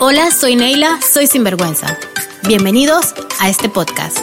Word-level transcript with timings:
Hola, 0.00 0.32
soy 0.32 0.56
Neila, 0.56 0.98
soy 1.00 1.28
Sinvergüenza. 1.28 1.96
Bienvenidos 2.48 3.14
a 3.38 3.48
este 3.48 3.68
podcast. 3.68 4.18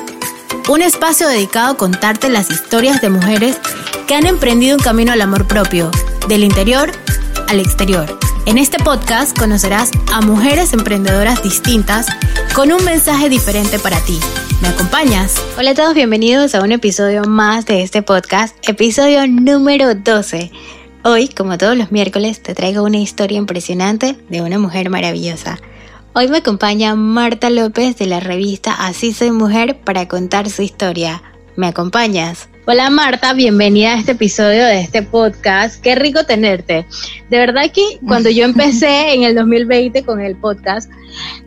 Un 0.67 0.82
espacio 0.82 1.29
dedicado 1.29 1.71
a 1.71 1.78
contarte 1.78 2.29
las 2.29 2.50
historias 2.50 3.01
de 3.01 3.09
mujeres 3.09 3.58
que 4.06 4.14
han 4.14 4.26
emprendido 4.26 4.76
un 4.76 4.84
camino 4.84 5.14
al 5.14 5.22
amor 5.22 5.48
propio, 5.48 5.90
del 6.28 6.44
interior 6.44 6.92
al 7.48 7.60
exterior. 7.62 8.20
En 8.46 8.57
este 8.57 8.80
podcast 8.80 9.38
conocerás 9.38 9.92
a 10.12 10.20
mujeres 10.20 10.73
emprendedoras 10.73 11.42
distintas 11.42 12.08
con 12.54 12.72
un 12.74 12.84
mensaje 12.84 13.30
diferente 13.30 13.80
para 13.80 14.00
ti. 14.02 14.20
¿Me 14.62 14.68
acompañas? 14.68 15.42
Hola 15.58 15.72
a 15.72 15.76
todos, 15.76 15.94
bienvenidos 15.94 16.54
a 16.54 16.62
un 16.62 16.74
episodio 16.74 17.24
más 17.24 17.66
de 17.66 17.82
este 17.82 18.02
podcast, 18.02 18.56
episodio 18.68 19.26
número 19.26 19.96
12. 19.96 20.52
Hoy, 21.04 21.30
como 21.30 21.58
todos 21.58 21.76
los 21.76 21.92
miércoles, 21.92 22.44
te 22.44 22.54
traigo 22.54 22.84
una 22.84 23.00
historia 23.00 23.40
impresionante 23.40 24.16
de 24.30 24.44
una 24.44 24.60
mujer 24.60 24.92
maravillosa. 24.92 25.60
Hoy 26.14 26.28
me 26.28 26.38
acompaña 26.38 26.94
Marta 26.94 27.50
López 27.50 27.98
de 27.98 28.05
la 28.05 28.20
revista 28.20 28.73
Así 28.73 29.12
Soy 29.12 29.32
Mujer 29.32 29.80
para 29.80 30.08
contar 30.08 30.48
su 30.52 30.62
historia. 30.62 31.23
¿Me 31.56 31.66
acompañas? 31.66 32.51
Hola 32.68 32.92
Marta, 32.92 33.34
bienvenida 33.34 33.94
a 33.94 33.98
este 33.98 34.12
episodio 34.12 34.64
de 34.64 34.82
este 34.82 35.02
podcast. 35.02 35.82
Qué 35.82 35.96
rico 35.96 36.26
tenerte. 36.26 36.86
De 37.32 37.38
verdad 37.40 37.64
que 37.74 37.82
cuando 38.08 38.30
yo 38.30 38.46
empecé 38.46 39.14
en 39.16 39.24
el 39.24 39.34
2020 39.34 40.04
con 40.04 40.22
el 40.22 40.36
podcast, 40.36 40.88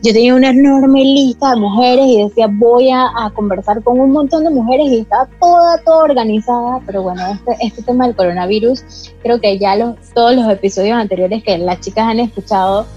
yo 0.02 0.12
tenía 0.12 0.34
una 0.34 0.50
enorme 0.50 1.04
lista 1.04 1.50
de 1.50 1.60
mujeres 1.60 2.04
y 2.08 2.24
decía 2.24 2.48
voy 2.50 2.90
a, 2.90 3.30
conversar 3.32 3.80
con 3.84 4.00
un 4.00 4.10
montón 4.10 4.42
de 4.42 4.50
mujeres 4.50 4.88
y 4.88 4.98
estaba 5.02 5.28
toda, 5.40 5.78
toda 5.84 6.02
organizada. 6.02 6.80
Pero 6.84 7.02
bueno, 7.02 7.22
este, 7.28 7.64
este 7.64 7.82
tema 7.82 8.08
del 8.08 8.16
coronavirus, 8.16 9.12
creo 9.22 9.40
que 9.40 9.56
ya 9.56 9.76
los, 9.76 9.94
todos 10.14 10.34
los 10.34 10.50
episodios 10.50 10.96
anteriores 10.96 11.44
que 11.44 11.56
las 11.58 11.78
chicas 11.78 12.08
han 12.08 12.18
escuchado, 12.18 12.88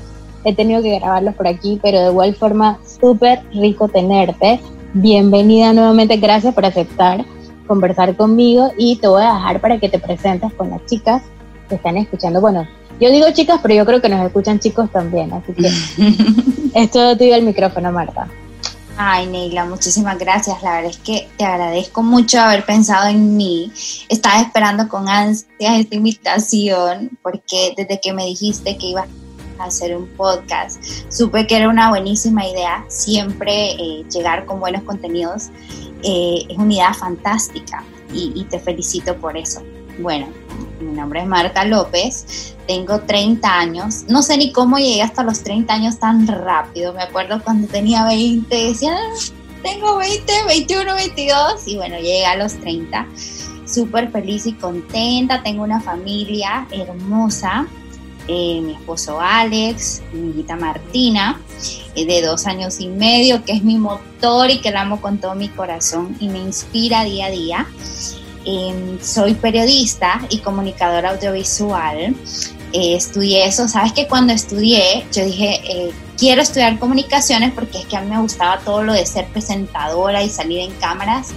he 0.43 0.55
tenido 0.55 0.81
que 0.81 0.97
grabarlos 0.97 1.35
por 1.35 1.47
aquí, 1.47 1.79
pero 1.83 2.01
de 2.01 2.09
igual 2.09 2.33
forma, 2.33 2.79
súper 2.99 3.43
rico 3.53 3.87
tenerte. 3.87 4.59
Bienvenida 4.95 5.71
nuevamente, 5.71 6.17
gracias 6.17 6.55
por 6.55 6.65
aceptar 6.65 7.23
conversar 7.67 8.15
conmigo 8.15 8.71
y 8.77 8.95
te 8.97 9.07
voy 9.07 9.23
a 9.23 9.33
dejar 9.33 9.61
para 9.61 9.79
que 9.79 9.89
te 9.89 9.99
presentes 9.99 10.53
con 10.53 10.69
las 10.69 10.85
chicas 10.85 11.21
que 11.69 11.75
están 11.75 11.97
escuchando. 11.97 12.41
Bueno, 12.41 12.67
yo 12.99 13.11
digo 13.11 13.27
chicas, 13.31 13.59
pero 13.61 13.75
yo 13.75 13.85
creo 13.85 14.01
que 14.01 14.09
nos 14.09 14.25
escuchan 14.25 14.59
chicos 14.59 14.91
también, 14.91 15.31
así 15.33 15.53
que 15.53 15.69
esto 16.73 17.15
te 17.17 17.31
el 17.31 17.43
micrófono, 17.43 17.91
Marta. 17.91 18.27
Ay, 18.99 19.27
Neila, 19.27 19.65
muchísimas 19.65 20.17
gracias. 20.17 20.63
La 20.63 20.77
verdad 20.77 20.89
es 20.89 20.97
que 20.97 21.29
te 21.37 21.45
agradezco 21.45 22.01
mucho 22.01 22.39
haber 22.39 22.65
pensado 22.65 23.07
en 23.07 23.37
mí. 23.37 23.71
Estaba 24.09 24.41
esperando 24.41 24.87
con 24.87 25.07
ansias 25.07 25.47
esta 25.59 25.95
invitación 25.95 27.11
porque 27.21 27.75
desde 27.77 27.99
que 28.01 28.11
me 28.13 28.25
dijiste 28.25 28.75
que 28.75 28.87
ibas 28.87 29.05
a 29.05 29.26
hacer 29.59 29.95
un 29.95 30.07
podcast, 30.07 30.83
supe 31.09 31.47
que 31.47 31.57
era 31.57 31.69
una 31.69 31.89
buenísima 31.89 32.47
idea 32.47 32.85
siempre 32.87 33.71
eh, 33.71 34.05
llegar 34.11 34.45
con 34.45 34.59
buenos 34.59 34.83
contenidos. 34.83 35.49
Eh, 36.03 36.45
es 36.49 36.57
una 36.57 36.73
idea 36.73 36.93
fantástica 36.93 37.83
y, 38.13 38.43
te 38.45 38.59
felicito 38.59 39.15
por 39.17 39.37
eso. 39.37 39.61
Bueno, 39.99 40.27
mi 40.79 40.91
nombre 40.91 41.21
es 41.21 41.27
Marta 41.27 41.65
López, 41.65 42.55
tengo 42.67 42.99
30 42.99 43.51
años, 43.51 44.05
no 44.07 44.21
sé 44.21 44.37
ni 44.37 44.51
cómo 44.51 44.77
llegué 44.77 45.01
hasta 45.01 45.23
los 45.23 45.43
30 45.43 45.73
años 45.73 45.99
tan 45.99 46.27
rápido, 46.27 46.93
me 46.93 47.01
acuerdo 47.01 47.41
cuando 47.43 47.67
tenía 47.67 48.05
20, 48.05 48.55
decía, 48.55 48.95
ah, 48.95 49.33
tengo 49.63 49.97
20, 49.97 50.31
21, 50.47 50.95
22 50.95 51.67
y 51.67 51.77
bueno, 51.77 51.95
llegué 51.97 52.25
a 52.25 52.35
los 52.35 52.53
30, 52.55 53.07
súper 53.65 54.11
feliz 54.11 54.45
y 54.45 54.53
contenta, 54.53 55.41
tengo 55.41 55.63
una 55.63 55.81
familia 55.81 56.67
hermosa, 56.71 57.67
eh, 58.27 58.61
mi 58.61 58.73
esposo 58.73 59.19
Alex, 59.21 60.01
mi 60.11 60.31
hijita 60.31 60.55
Martina, 60.55 61.41
eh, 61.95 62.05
de 62.05 62.21
dos 62.21 62.45
años 62.45 62.79
y 62.79 62.87
medio, 62.87 63.43
que 63.45 63.53
es 63.53 63.63
mi 63.63 63.77
motor 63.77 64.49
y 64.49 64.59
que 64.59 64.71
la 64.71 64.81
amo 64.81 65.01
con 65.01 65.17
todo 65.17 65.35
mi 65.35 65.49
corazón 65.49 66.15
y 66.19 66.27
me 66.27 66.39
inspira 66.39 67.03
día 67.03 67.27
a 67.27 67.29
día. 67.29 67.67
Em, 68.45 68.99
soy 69.01 69.33
periodista 69.33 70.25
y 70.29 70.39
comunicadora 70.39 71.11
audiovisual. 71.11 72.15
Eh, 72.73 72.95
estudié 72.95 73.45
eso, 73.45 73.67
sabes 73.67 73.93
que 73.93 74.07
cuando 74.07 74.33
estudié 74.33 75.05
yo 75.13 75.23
dije, 75.23 75.93
quiero 76.17 76.41
estudiar 76.41 76.77
comunicaciones 76.79 77.53
porque 77.53 77.79
es 77.79 77.85
que 77.85 77.95
a 77.95 78.01
mí 78.01 78.09
me 78.09 78.19
gustaba 78.19 78.59
todo 78.59 78.83
lo 78.83 78.93
de 78.93 79.05
ser 79.05 79.27
presentadora 79.27 80.21
y 80.23 80.29
salir 80.29 80.59
en 80.59 80.71
cámaras 80.79 81.33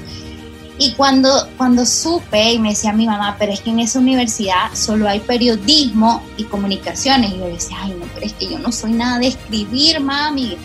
y 0.82 0.92
cuando, 0.92 1.46
cuando 1.58 1.84
supe 1.84 2.54
y 2.54 2.58
me 2.58 2.70
decía 2.70 2.94
mi 2.94 3.06
mamá, 3.06 3.36
pero 3.38 3.52
es 3.52 3.60
que 3.60 3.68
en 3.68 3.80
esa 3.80 3.98
universidad 3.98 4.72
solo 4.72 5.06
hay 5.06 5.20
periodismo 5.20 6.22
y 6.38 6.44
comunicaciones. 6.44 7.32
Y 7.32 7.38
yo 7.38 7.48
decía, 7.48 7.76
ay, 7.82 7.90
no, 7.90 8.06
pero 8.14 8.24
es 8.24 8.32
que 8.32 8.48
yo 8.48 8.58
no 8.58 8.72
soy 8.72 8.92
nada 8.92 9.18
de 9.18 9.26
escribir, 9.26 10.00
mami. 10.00 10.56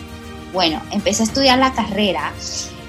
Bueno, 0.54 0.80
empecé 0.90 1.22
a 1.22 1.26
estudiar 1.26 1.58
la 1.58 1.74
carrera 1.74 2.32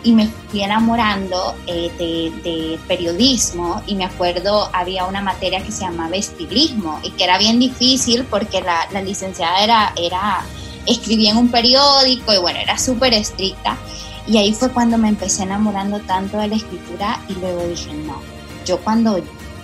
y 0.03 0.13
me 0.13 0.27
fui 0.27 0.63
enamorando 0.63 1.53
eh, 1.67 1.91
de, 1.99 2.79
periodismo 2.87 3.81
y 3.87 3.95
me 3.95 4.05
acuerdo 4.05 4.69
había 4.71 5.03
una 5.03 5.19
materia 5.19 5.61
que 5.61 5.73
se 5.73 5.81
llamaba 5.81 6.15
estilismo 6.15 6.97
y 7.03 7.11
que 7.11 7.25
era 7.25 7.37
bien 7.37 7.59
difícil 7.59 8.23
porque 8.23 8.61
la, 8.61 8.87
la 8.93 9.01
licenciada 9.01 9.61
era, 9.61 9.93
era, 9.97 10.45
escribía 10.85 11.31
en 11.31 11.37
un 11.37 11.51
periódico 11.51 12.31
y 12.31 12.37
bueno, 12.37 12.59
era 12.59 12.77
súper 12.77 13.13
estricta. 13.13 13.77
Y 14.27 14.37
ahí 14.37 14.53
fue 14.53 14.69
cuando 14.71 14.97
me 14.97 15.09
empecé 15.09 15.43
enamorando 15.43 15.99
tanto 16.01 16.37
de 16.37 16.49
la 16.49 16.55
escritura 16.55 17.21
y 17.29 17.33
luego 17.35 17.65
dije, 17.67 17.93
no, 17.93 18.21
yo 18.65 18.79
cuando 18.79 19.21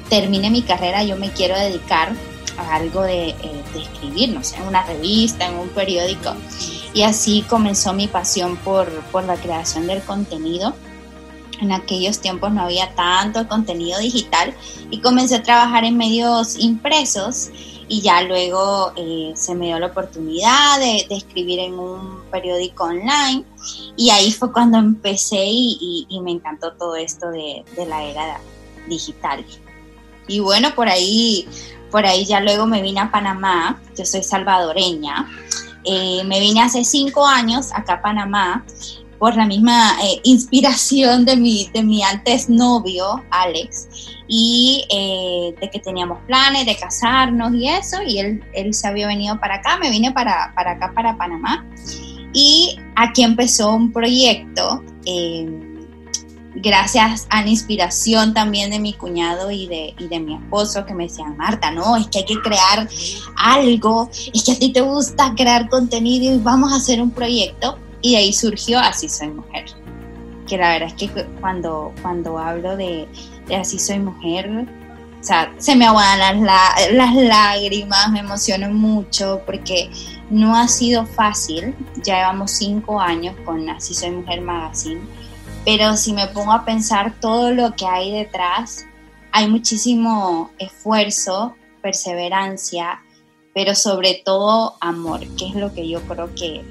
termine 0.10 0.50
mi 0.50 0.62
carrera 0.62 1.04
yo 1.04 1.18
me 1.18 1.32
quiero 1.32 1.58
dedicar 1.58 2.14
a 2.58 2.76
algo 2.76 3.02
de, 3.02 3.30
eh, 3.30 3.64
escribir, 3.76 4.30
no 4.30 4.44
sé, 4.44 4.58
en 4.58 4.64
una 4.64 4.84
revista, 4.84 5.48
en 5.48 5.56
un 5.56 5.70
periódico. 5.70 6.34
Y 6.94 7.02
así 7.02 7.44
comenzó 7.50 7.94
mi 7.94 8.08
pasión 8.08 8.58
por, 8.58 8.90
por 9.12 9.24
la 9.24 9.36
creación 9.36 9.88
del 9.88 10.02
contenido. 10.02 10.74
En 11.60 11.72
aquellos 11.72 12.20
tiempos 12.20 12.52
no 12.52 12.62
había 12.62 12.94
tanto 12.96 13.48
contenido 13.48 14.00
digital 14.00 14.54
y 14.92 15.00
comencé 15.00 15.36
a 15.36 15.44
trabajar 15.44 15.84
en 15.84 15.98
medios 15.98 16.58
impresos 16.58 17.50
y 17.88 18.02
ya 18.02 18.22
luego 18.24 18.94
eh, 18.96 19.34
se 19.36 19.56
me 19.56 19.68
dio 19.68 19.80
la 19.80 19.88
oportunidad 19.88 20.80
de, 20.80 21.06
escribir 21.10 21.60
en 21.60 21.74
un 21.78 22.22
periódico 22.32 22.86
online 22.86 23.44
y 23.96 24.10
ahí 24.10 24.32
fue 24.32 24.52
cuando 24.52 24.78
empecé 24.78 25.44
y, 25.46 26.08
me 26.24 26.32
encantó 26.32 26.74
todo 26.74 26.96
esto 26.96 27.30
de, 27.30 27.64
la 27.88 28.04
era 28.04 28.40
digital. 28.88 29.46
Y 30.28 30.40
bueno, 30.40 30.74
por 30.74 30.88
ahí, 30.88 31.48
por 31.92 32.06
ahí 32.06 32.26
ya 32.26 32.40
luego 32.40 32.66
me 32.66 32.82
vine 32.82 33.02
a 33.02 33.12
Panamá, 33.12 33.82
yo 33.98 34.06
soy 34.06 34.24
salvadoreña, 34.24 35.30
eh, 35.84 36.24
me 36.24 36.40
vine 36.40 36.62
hace 36.62 36.84
cinco 36.84 37.26
años 37.26 37.72
acá 37.74 37.96
a 37.96 38.02
Panamá 38.02 38.66
por 39.24 39.38
la 39.38 39.46
misma 39.46 39.96
eh, 40.04 40.20
inspiración 40.24 41.24
de 41.24 41.38
mi, 41.38 41.70
de 41.74 41.82
mi 41.82 42.04
antes 42.04 42.50
novio, 42.50 43.24
Alex, 43.30 43.88
y 44.28 44.84
eh, 44.90 45.56
de 45.62 45.70
que 45.70 45.80
teníamos 45.80 46.18
planes 46.28 46.66
de 46.66 46.76
casarnos 46.76 47.54
y 47.54 47.70
eso, 47.70 48.02
y 48.06 48.20
él, 48.20 48.44
él 48.52 48.74
se 48.74 48.86
había 48.86 49.08
venido 49.08 49.40
para 49.40 49.56
acá, 49.56 49.78
me 49.78 49.90
vine 49.92 50.12
para, 50.12 50.52
para 50.54 50.72
acá, 50.72 50.92
para 50.94 51.16
Panamá, 51.16 51.66
y 52.34 52.78
aquí 52.98 53.24
empezó 53.24 53.74
un 53.74 53.94
proyecto. 53.94 54.84
Eh, 55.06 55.70
gracias 56.56 57.26
a 57.30 57.44
la 57.44 57.48
inspiración 57.48 58.34
también 58.34 58.72
de 58.72 58.80
mi 58.80 58.92
cuñado 58.92 59.52
y 59.52 59.68
de, 59.68 59.96
y 60.00 60.08
de 60.10 60.20
mi 60.20 60.36
esposo 60.36 60.86
que 60.86 60.94
me 60.94 61.04
decían, 61.04 61.38
Marta, 61.38 61.72
no, 61.72 61.96
es 61.96 62.08
que 62.08 62.20
hay 62.20 62.26
que 62.26 62.42
crear 62.42 62.90
algo, 63.38 64.10
es 64.34 64.44
que 64.44 64.52
a 64.52 64.60
ti 64.60 64.74
te 64.74 64.82
gusta 64.82 65.34
crear 65.34 65.70
contenido 65.70 66.36
y 66.36 66.40
vamos 66.40 66.74
a 66.74 66.76
hacer 66.76 67.02
un 67.02 67.12
proyecto. 67.12 67.78
Y 68.04 68.16
ahí 68.16 68.32
surgió 68.32 68.80
Así 68.80 69.10
Soy 69.10 69.30
Mujer. 69.30 69.66
Que 70.48 70.58
la 70.58 70.70
verdad 70.70 70.90
es 70.90 70.94
que 70.94 71.26
cuando, 71.42 71.92
cuando 72.04 72.38
hablo 72.38 72.78
de, 72.78 73.08
Así 73.60 73.80
Soy 73.80 73.98
Mujer, 73.98 74.68
o 75.20 75.24
sea, 75.24 75.52
se 75.58 75.76
me 75.76 75.88
aguadan 75.88 76.46
las, 76.46 76.92
las 76.92 77.16
lágrimas, 77.16 78.12
me 78.12 78.20
emociono 78.20 78.70
mucho 78.70 79.42
porque 79.46 79.90
no 80.30 80.56
ha 80.56 80.68
sido 80.68 81.06
fácil. 81.08 81.74
Ya 82.04 82.18
llevamos 82.18 82.52
cinco 82.52 83.00
años 83.00 83.36
con 83.46 83.68
Así 83.70 83.96
Soy 83.96 84.12
Mujer 84.12 84.42
Magazine. 84.42 85.02
Pero 85.66 85.96
si 85.96 86.14
me 86.14 86.28
pongo 86.28 86.52
a 86.52 86.66
pensar 86.66 87.16
todo 87.22 87.52
lo 87.52 87.74
que 87.74 87.88
hay 87.88 88.12
detrás, 88.12 88.86
hay 89.32 89.50
muchísimo 89.50 90.52
esfuerzo, 90.60 91.56
perseverancia, 91.82 93.02
pero 93.54 93.76
sobre 93.76 94.22
todo 94.26 94.76
amor, 94.82 95.22
que 95.38 95.48
es 95.48 95.56
lo 95.56 95.74
que 95.74 95.88
yo 95.88 96.02
creo 96.02 96.34
que, 96.36 96.66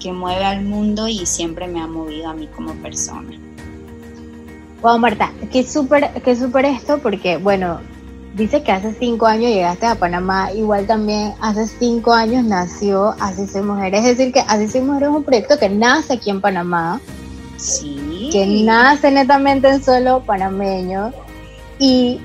que 0.00 0.12
mueve 0.12 0.44
al 0.44 0.62
mundo 0.62 1.08
y 1.08 1.26
siempre 1.26 1.66
me 1.66 1.80
ha 1.80 1.86
movido 1.86 2.28
a 2.28 2.34
mí 2.34 2.48
como 2.54 2.72
persona. 2.74 3.30
Wow, 4.82 4.98
Marta, 4.98 5.32
qué 5.50 5.64
súper 5.64 6.10
qué 6.22 6.36
súper 6.36 6.66
esto, 6.66 6.98
porque 6.98 7.38
bueno, 7.38 7.80
dice 8.34 8.62
que 8.62 8.72
hace 8.72 8.94
cinco 8.98 9.26
años 9.26 9.50
llegaste 9.50 9.86
a 9.86 9.94
Panamá, 9.94 10.52
igual 10.52 10.86
también 10.86 11.32
hace 11.40 11.66
cinco 11.66 12.12
años 12.12 12.44
nació 12.44 13.14
Así 13.20 13.46
Soy 13.46 13.62
Mujer, 13.62 13.94
es 13.94 14.04
decir, 14.04 14.32
que 14.32 14.40
Así 14.40 14.68
Soy 14.68 14.82
Mujer 14.82 15.04
es 15.04 15.08
un 15.10 15.24
proyecto 15.24 15.58
que 15.58 15.68
nace 15.68 16.14
aquí 16.14 16.30
en 16.30 16.40
Panamá, 16.40 17.00
sí. 17.56 18.28
que 18.32 18.46
nace 18.64 19.10
netamente 19.10 19.68
en 19.68 19.82
solo 19.82 20.20
panameño, 20.20 21.12
y 21.78 22.20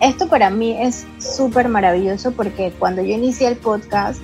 esto 0.00 0.28
para 0.28 0.48
mí 0.48 0.76
es 0.80 1.06
súper 1.18 1.68
maravilloso 1.68 2.32
porque 2.32 2.72
cuando 2.78 3.02
yo 3.02 3.14
inicié 3.14 3.48
el 3.48 3.56
podcast, 3.56 4.20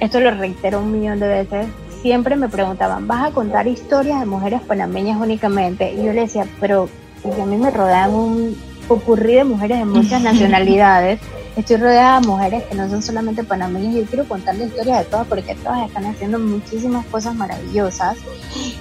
esto 0.00 0.20
lo 0.20 0.30
reitero 0.30 0.80
un 0.80 0.92
millón 0.92 1.20
de 1.20 1.28
veces, 1.28 1.66
siempre 2.02 2.36
me 2.36 2.48
preguntaban, 2.48 3.06
¿vas 3.06 3.30
a 3.30 3.34
contar 3.34 3.66
historias 3.66 4.20
de 4.20 4.26
mujeres 4.26 4.60
panameñas 4.62 5.20
únicamente? 5.20 5.92
Y 5.92 6.04
yo 6.04 6.12
le 6.12 6.22
decía, 6.22 6.46
pero 6.60 6.88
a 7.24 7.46
mí 7.46 7.56
me 7.56 7.70
rodean 7.70 8.14
un 8.14 8.56
popurrí 8.86 9.34
de 9.34 9.44
mujeres 9.44 9.78
de 9.78 9.84
muchas 9.84 10.22
nacionalidades. 10.22 11.20
Estoy 11.56 11.76
rodeada 11.76 12.20
de 12.20 12.26
mujeres 12.26 12.62
que 12.64 12.76
no 12.76 12.88
son 12.88 13.02
solamente 13.02 13.42
panameñas. 13.42 13.94
Yo 13.94 14.04
quiero 14.04 14.24
contar 14.26 14.54
la 14.54 14.64
historia 14.64 14.98
de 14.98 15.04
todas 15.04 15.26
porque 15.26 15.56
todas 15.56 15.88
están 15.88 16.06
haciendo 16.06 16.38
muchísimas 16.38 17.04
cosas 17.06 17.34
maravillosas. 17.34 18.16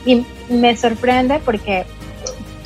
Y 0.06 0.25
me 0.50 0.78
sorprende 0.78 1.40
porque 1.44 1.86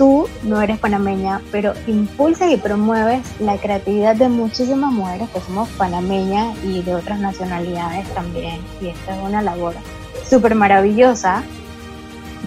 tú 0.02 0.28
no 0.42 0.60
eres 0.60 0.80
panameña, 0.80 1.42
pero 1.52 1.76
impulsas 1.86 2.50
y 2.50 2.58
promueves 2.58 3.22
la 3.40 3.58
creatividad 3.58 4.16
de 4.16 4.30
muchísimas 4.30 4.92
mujeres 4.92 5.30
que 5.30 5.40
somos 5.42 5.70
panameñas 5.78 6.58
y 6.64 6.82
de 6.82 6.96
otras 6.96 7.20
nacionalidades 7.20 8.12
también. 8.16 8.60
Y 8.82 8.88
esta 8.88 9.16
es 9.16 9.24
una 9.24 9.44
labor 9.44 9.76
súper 10.28 10.56
maravillosa. 10.56 11.44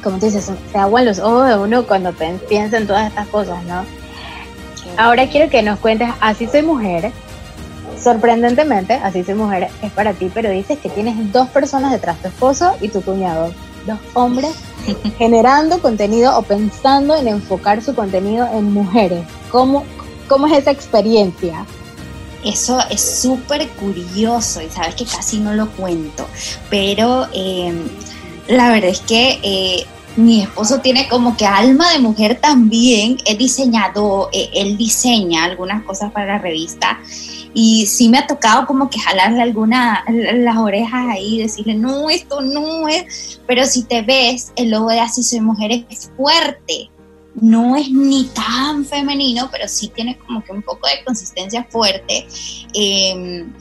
Como 0.02 0.18
tú 0.18 0.26
dices, 0.26 0.50
se 0.72 0.78
aguan 0.78 1.04
los 1.04 1.20
ojos 1.20 1.46
de 1.46 1.56
uno 1.56 1.86
cuando 1.86 2.12
piensa 2.48 2.76
en 2.76 2.88
todas 2.88 3.06
estas 3.06 3.28
cosas, 3.28 3.62
¿no? 3.66 3.84
Ahora 4.96 5.28
quiero 5.28 5.48
que 5.48 5.62
nos 5.62 5.78
cuentes, 5.78 6.08
así 6.20 6.48
soy 6.48 6.62
mujer, 6.62 7.12
sorprendentemente, 8.02 8.94
así 8.94 9.22
soy 9.22 9.34
mujer, 9.34 9.68
es 9.80 9.92
para 9.92 10.12
ti, 10.12 10.28
pero 10.34 10.50
dices 10.50 10.80
que 10.80 10.88
tienes 10.88 11.32
dos 11.32 11.48
personas 11.50 11.92
detrás, 11.92 12.20
tu 12.20 12.26
esposo 12.26 12.74
y 12.80 12.88
tu 12.88 13.00
cuñado, 13.00 13.52
dos 13.86 13.98
hombres 14.14 14.54
generando 15.18 15.80
contenido 15.80 16.36
o 16.38 16.42
pensando 16.42 17.14
en 17.16 17.28
enfocar 17.28 17.82
su 17.82 17.94
contenido 17.94 18.46
en 18.52 18.72
mujeres. 18.72 19.26
¿Cómo, 19.50 19.84
cómo 20.28 20.46
es 20.46 20.58
esa 20.58 20.70
experiencia? 20.70 21.64
Eso 22.44 22.78
es 22.90 23.00
súper 23.22 23.68
curioso 23.70 24.60
y 24.60 24.68
sabes 24.68 24.94
que 24.94 25.06
casi 25.06 25.38
no 25.38 25.54
lo 25.54 25.70
cuento, 25.70 26.26
pero 26.68 27.26
em, 27.32 27.84
la 28.48 28.68
verdad 28.68 28.90
es 28.90 29.00
que 29.00 29.40
eh, 29.42 29.86
mi 30.16 30.42
esposo 30.42 30.80
tiene 30.80 31.08
como 31.08 31.36
que 31.36 31.46
alma 31.46 31.92
de 31.92 31.98
mujer 31.98 32.38
también, 32.40 33.18
es 33.24 33.36
diseñador, 33.38 34.28
eh, 34.32 34.50
él 34.54 34.76
diseña 34.76 35.44
algunas 35.44 35.82
cosas 35.84 36.12
para 36.12 36.26
la 36.26 36.38
revista. 36.38 37.00
Y 37.52 37.86
sí 37.86 38.08
me 38.08 38.18
ha 38.18 38.26
tocado 38.26 38.66
como 38.66 38.90
que 38.90 38.98
jalarle 38.98 39.40
algunas 39.40 40.00
las 40.08 40.56
orejas 40.56 41.06
ahí, 41.08 41.38
decirle, 41.38 41.74
no, 41.74 42.10
esto 42.10 42.40
no 42.40 42.88
es, 42.88 43.40
pero 43.46 43.64
si 43.64 43.84
te 43.84 44.02
ves, 44.02 44.52
el 44.56 44.70
logo 44.70 44.88
de 44.88 45.00
Así 45.00 45.22
Soy 45.22 45.40
Mujer 45.40 45.84
es 45.88 46.10
fuerte, 46.16 46.90
no 47.34 47.76
es 47.76 47.90
ni 47.90 48.24
tan 48.26 48.84
femenino, 48.84 49.48
pero 49.52 49.68
sí 49.68 49.88
tiene 49.88 50.16
como 50.18 50.42
que 50.42 50.52
un 50.52 50.62
poco 50.62 50.88
de 50.88 51.04
consistencia 51.04 51.64
fuerte. 51.70 52.26
Em, 52.72 53.52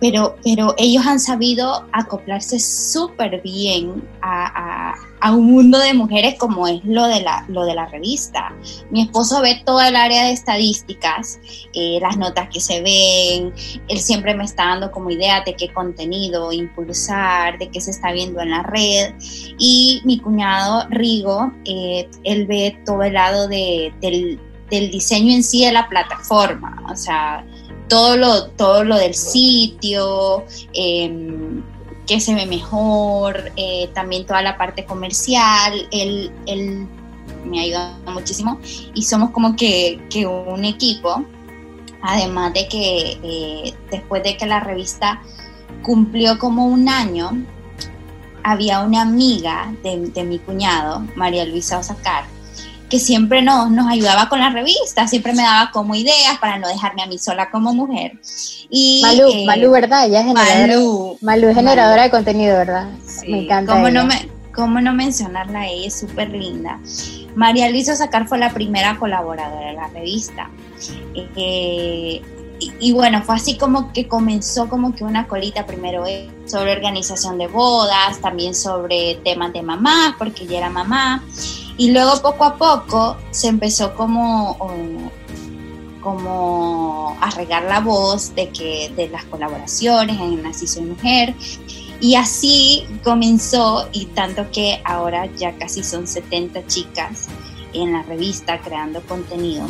pero, 0.00 0.36
pero 0.44 0.74
ellos 0.78 1.06
han 1.06 1.20
sabido 1.20 1.86
acoplarse 1.92 2.58
súper 2.58 3.40
bien 3.42 4.02
a, 4.22 4.94
un 5.32 5.46
mundo 5.46 5.78
de 5.78 5.94
mujeres 5.94 6.36
como 6.38 6.68
es 6.68 6.82
lo 6.84 7.06
de, 7.06 7.20
la, 7.20 7.44
lo 7.48 7.64
de 7.64 7.74
la 7.74 7.86
revista. 7.86 8.54
Mi 8.90 9.02
esposo 9.02 9.42
ve 9.42 9.60
toda 9.66 9.88
el 9.88 9.96
área 9.96 10.24
de 10.24 10.32
estadísticas, 10.32 11.40
eh, 11.74 11.98
las 12.00 12.16
notas 12.16 12.48
que 12.48 12.60
se 12.60 12.80
ven, 12.80 13.52
él 13.88 13.98
siempre 13.98 14.34
me 14.34 14.44
está 14.44 14.66
dando 14.66 14.90
como 14.92 15.10
idea 15.10 15.42
de 15.44 15.54
qué 15.54 15.72
contenido 15.72 16.52
impulsar, 16.52 17.58
de 17.58 17.68
qué 17.68 17.80
se 17.80 17.90
está 17.90 18.12
viendo 18.12 18.40
en 18.40 18.50
la 18.50 18.62
red. 18.62 19.14
Y 19.58 20.00
mi 20.04 20.18
cuñado 20.20 20.86
Rigo, 20.88 21.52
eh, 21.64 22.08
él 22.24 22.46
ve 22.46 22.80
todo 22.86 23.02
el 23.02 23.14
lado 23.14 23.48
del, 23.48 24.40
del 24.70 24.90
diseño 24.90 25.34
en 25.34 25.42
sí 25.42 25.64
de 25.64 25.72
la 25.72 25.88
plataforma, 25.88 26.84
o 26.90 26.96
sea, 26.96 27.44
todo 27.88 28.16
lo, 28.16 28.46
todo 28.50 28.84
lo 28.84 28.96
del 28.96 29.14
sitio, 29.14 30.44
eh, 30.72 31.60
que 32.06 32.20
se 32.20 32.34
ve 32.34 32.46
mejor, 32.46 33.52
eh, 33.56 33.90
también 33.94 34.24
toda 34.24 34.40
la 34.42 34.56
parte 34.56 34.86
comercial, 34.86 35.88
él, 35.90 36.32
él 36.46 36.88
me 37.44 37.60
ayuda 37.60 37.98
muchísimo. 38.06 38.58
Y 38.94 39.02
somos 39.02 39.30
como 39.30 39.56
que, 39.56 40.00
que 40.10 40.26
un 40.26 40.64
equipo, 40.64 41.22
además 42.02 42.54
de 42.54 42.66
que 42.66 43.18
eh, 43.22 43.74
después 43.90 44.22
de 44.22 44.36
que 44.36 44.46
la 44.46 44.60
revista 44.60 45.22
cumplió 45.82 46.38
como 46.38 46.66
un 46.66 46.88
año, 46.88 47.44
había 48.42 48.80
una 48.80 49.02
amiga 49.02 49.74
de, 49.82 50.08
de 50.08 50.24
mi 50.24 50.38
cuñado, 50.38 51.04
María 51.14 51.44
Luisa 51.44 51.78
Osacar, 51.78 52.24
que 52.88 52.98
siempre 52.98 53.42
nos, 53.42 53.70
nos 53.70 53.86
ayudaba 53.88 54.28
con 54.28 54.40
la 54.40 54.50
revista, 54.50 55.06
siempre 55.06 55.32
me 55.32 55.42
daba 55.42 55.70
como 55.70 55.94
ideas 55.94 56.38
para 56.40 56.58
no 56.58 56.68
dejarme 56.68 57.02
a 57.02 57.06
mí 57.06 57.18
sola 57.18 57.50
como 57.50 57.74
mujer. 57.74 58.18
Y, 58.70 59.00
Malú, 59.02 59.28
eh, 59.28 59.44
Malú, 59.46 59.70
¿verdad? 59.70 60.06
Ella 60.06 60.20
es 60.20 60.26
generadora, 60.26 61.16
Malú, 61.20 61.48
es 61.48 61.54
generadora 61.54 62.02
de 62.02 62.10
contenido, 62.10 62.56
¿verdad? 62.56 62.88
me 63.26 63.44
encanta. 63.44 63.72
¿Cómo 63.72 63.90
no, 63.90 64.04
me, 64.04 64.28
¿Cómo 64.54 64.80
no 64.80 64.92
mencionarla? 64.92 65.68
Ella 65.68 65.86
es 65.86 65.98
súper 65.98 66.30
linda. 66.30 66.80
María 67.34 67.70
Luisa 67.70 67.94
Sacar 67.94 68.26
fue 68.26 68.38
la 68.38 68.52
primera 68.52 68.98
colaboradora 68.98 69.68
de 69.68 69.72
la 69.74 69.88
revista. 69.88 70.50
Eh, 71.14 72.20
y, 72.80 72.92
bueno, 72.92 73.22
fue 73.22 73.36
así 73.36 73.56
como 73.56 73.92
que 73.92 74.08
comenzó 74.08 74.68
como 74.68 74.92
que 74.92 75.04
una 75.04 75.28
colita 75.28 75.64
primero 75.64 76.04
sobre 76.46 76.72
organización 76.72 77.38
de 77.38 77.46
bodas, 77.46 78.20
también 78.20 78.54
sobre 78.54 79.20
temas 79.22 79.52
de 79.52 79.62
mamá, 79.62 80.16
porque 80.18 80.42
ella 80.42 80.58
era 80.58 80.70
mamá. 80.70 81.22
Y 81.78 81.92
luego 81.92 82.20
poco 82.20 82.44
a 82.44 82.56
poco 82.56 83.16
se 83.30 83.48
empezó 83.48 83.94
como, 83.94 84.58
como 86.02 87.16
a 87.20 87.30
regar 87.30 87.62
la 87.62 87.80
voz 87.80 88.34
de, 88.34 88.48
que, 88.50 88.92
de 88.96 89.08
las 89.08 89.24
colaboraciones 89.26 90.20
en 90.20 90.44
Así 90.44 90.66
Soy 90.66 90.82
Mujer. 90.82 91.34
Y 92.00 92.16
así 92.16 92.84
comenzó 93.02 93.88
y 93.92 94.06
tanto 94.06 94.50
que 94.50 94.80
ahora 94.84 95.26
ya 95.36 95.56
casi 95.56 95.82
son 95.82 96.06
70 96.06 96.66
chicas 96.66 97.28
en 97.72 97.92
la 97.92 98.02
revista 98.02 98.60
creando 98.60 99.00
contenido, 99.02 99.66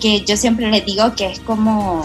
que 0.00 0.22
yo 0.22 0.36
siempre 0.36 0.70
les 0.70 0.84
digo 0.84 1.14
que 1.14 1.26
es 1.26 1.40
como 1.40 2.04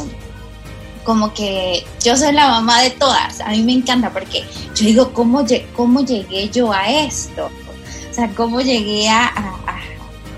como 1.03 1.33
que 1.33 1.85
yo 2.03 2.17
soy 2.17 2.33
la 2.33 2.47
mamá 2.47 2.81
de 2.81 2.89
todas. 2.89 3.39
A 3.41 3.49
mí 3.51 3.61
me 3.61 3.73
encanta 3.73 4.11
porque 4.11 4.43
yo 4.75 4.85
digo, 4.85 5.13
¿cómo, 5.13 5.45
cómo 5.75 6.03
llegué 6.03 6.49
yo 6.49 6.73
a 6.73 6.89
esto? 6.89 7.49
O 8.15 8.17
sea, 8.17 8.29
cómo 8.29 8.61
llegué 8.61 9.09
a, 9.09 9.29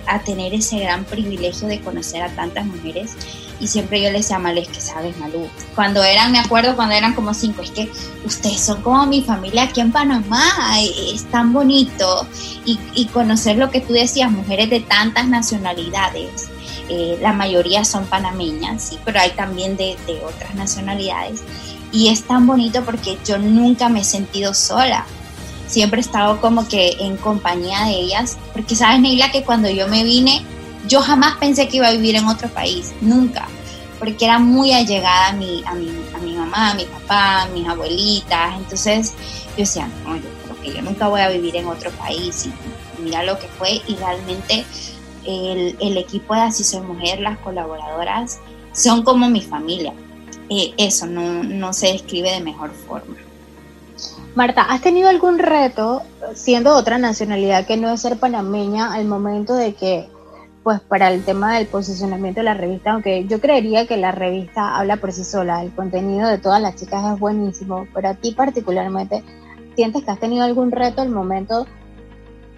a, 0.07 0.19
tener 0.23 0.51
ese 0.51 0.79
gran 0.79 1.03
privilegio 1.03 1.67
de 1.67 1.79
conocer 1.79 2.23
a 2.23 2.29
tantas 2.29 2.65
mujeres 2.65 3.15
y 3.59 3.67
siempre 3.67 4.01
yo 4.01 4.09
les 4.09 4.27
decía 4.27 4.37
a 4.37 4.53
que 4.55 4.81
sabes, 4.81 5.15
Malú, 5.19 5.47
cuando 5.75 6.03
eran, 6.03 6.31
me 6.31 6.39
acuerdo 6.39 6.75
cuando 6.75 6.95
eran 6.95 7.13
como 7.13 7.35
cinco, 7.35 7.61
es 7.61 7.69
que 7.69 7.87
ustedes 8.25 8.61
son 8.61 8.81
como 8.81 9.05
mi 9.05 9.21
familia 9.21 9.65
aquí 9.65 9.79
en 9.79 9.91
Panamá, 9.91 10.81
es 10.81 11.29
tan 11.29 11.53
bonito 11.53 12.25
y, 12.65 12.79
y 12.95 13.05
conocer 13.09 13.57
lo 13.57 13.69
que 13.69 13.79
tú 13.79 13.93
decías, 13.93 14.31
mujeres 14.31 14.71
de 14.71 14.79
tantas 14.79 15.27
nacionalidades, 15.27 16.49
eh, 16.89 17.19
la 17.21 17.31
mayoría 17.31 17.85
son 17.85 18.07
panameñas, 18.07 18.81
sí, 18.81 18.97
pero 19.05 19.19
hay 19.19 19.29
también 19.33 19.77
de, 19.77 19.97
de 20.07 20.25
otras 20.25 20.55
nacionalidades. 20.55 21.43
Y 21.91 22.09
es 22.09 22.23
tan 22.23 22.47
bonito 22.47 22.83
porque 22.83 23.19
yo 23.23 23.37
nunca 23.37 23.87
me 23.87 24.01
he 24.01 24.03
sentido 24.03 24.55
sola, 24.55 25.05
siempre 25.67 25.99
he 25.99 26.01
estado 26.01 26.41
como 26.41 26.67
que 26.67 26.95
en 26.99 27.17
compañía 27.17 27.85
de 27.85 27.91
ellas, 27.91 28.37
porque 28.53 28.75
sabes, 28.75 28.99
Neila, 28.99 29.31
que 29.31 29.43
cuando 29.43 29.69
yo 29.69 29.87
me 29.87 30.03
vine, 30.03 30.43
yo 30.87 31.01
jamás 31.01 31.37
pensé 31.37 31.67
que 31.67 31.77
iba 31.77 31.87
a 31.87 31.91
vivir 31.91 32.15
en 32.15 32.25
otro 32.27 32.49
país, 32.49 32.93
nunca, 33.01 33.47
porque 33.99 34.25
era 34.25 34.39
muy 34.39 34.71
allegada 34.71 35.29
a 35.29 35.33
mi, 35.33 35.63
a 35.65 35.73
mi, 35.73 35.89
a 36.15 36.17
mi 36.19 36.33
mamá, 36.33 36.71
a 36.71 36.73
mi 36.75 36.85
papá, 36.85 37.41
a 37.43 37.47
mis 37.47 37.67
abuelitas, 37.67 38.55
entonces 38.57 39.13
yo 39.51 39.57
decía, 39.57 39.89
no, 40.05 40.15
yo 40.15 40.29
creo 40.45 40.61
que 40.61 40.73
yo 40.73 40.81
nunca 40.81 41.07
voy 41.07 41.21
a 41.21 41.29
vivir 41.29 41.55
en 41.57 41.67
otro 41.67 41.91
país, 41.91 42.47
y 42.47 43.01
mira 43.01 43.23
lo 43.23 43.37
que 43.37 43.47
fue, 43.47 43.81
y 43.87 43.95
realmente 43.95 44.65
el, 45.27 45.97
equipo 45.97 46.33
de 46.33 46.41
Así 46.41 46.63
Soy 46.63 46.81
Mujer, 46.81 47.19
las 47.19 47.37
colaboradoras, 47.39 48.39
son 48.71 49.03
como 49.03 49.29
mi 49.29 49.41
familia. 49.41 49.93
Eh, 50.49 50.73
eso 50.77 51.05
no, 51.05 51.43
no 51.43 51.73
se 51.73 51.87
describe 51.87 52.31
de 52.31 52.39
mejor 52.39 52.71
forma. 52.71 53.16
Marta, 54.37 54.61
¿has 54.61 54.81
tenido 54.81 55.09
algún 55.09 55.39
reto 55.39 56.03
siendo 56.35 56.75
otra 56.75 56.99
nacionalidad 56.99 57.65
que 57.65 57.75
no 57.75 57.91
es 57.91 58.01
ser 58.01 58.19
panameña 58.19 58.93
al 58.93 59.05
momento 59.05 59.55
de 59.55 59.73
que, 59.73 60.07
pues 60.61 60.79
para 60.79 61.11
el 61.11 61.25
tema 61.25 61.55
del 61.55 61.65
posicionamiento 61.65 62.41
de 62.41 62.43
la 62.43 62.53
revista, 62.53 62.91
aunque 62.91 63.25
yo 63.25 63.41
creería 63.41 63.87
que 63.87 63.97
la 63.97 64.11
revista 64.11 64.77
habla 64.77 64.97
por 64.97 65.11
sí 65.11 65.23
sola, 65.23 65.63
el 65.63 65.73
contenido 65.73 66.29
de 66.29 66.37
todas 66.37 66.61
las 66.61 66.75
chicas 66.75 67.15
es 67.15 67.19
buenísimo, 67.19 67.87
pero 67.95 68.09
a 68.09 68.13
ti 68.13 68.33
particularmente, 68.33 69.23
¿sientes 69.75 70.03
que 70.03 70.11
has 70.11 70.19
tenido 70.19 70.43
algún 70.43 70.71
reto 70.71 71.01
al 71.01 71.09
momento 71.09 71.65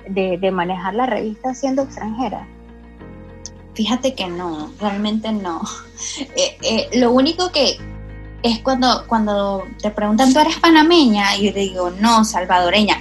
de, 0.05 0.51
manejar 0.51 0.95
la 0.95 1.05
revista 1.05 1.53
siendo 1.55 1.83
extranjera? 1.83 2.45
Fíjate 3.73 4.15
que 4.15 4.27
no, 4.27 4.69
realmente 4.81 5.31
no. 5.31 5.61
Eh, 6.35 6.57
eh, 6.61 6.99
lo 6.99 7.11
único 7.11 7.51
que, 7.51 7.77
es 8.43 8.59
cuando, 8.59 9.05
cuando 9.07 9.67
te 9.81 9.91
preguntan, 9.91 10.33
¿tú 10.33 10.39
eres 10.39 10.57
panameña? 10.57 11.35
Y 11.37 11.47
yo 11.47 11.53
te 11.53 11.59
digo, 11.59 11.89
no, 11.91 12.23
salvadoreña. 12.23 12.97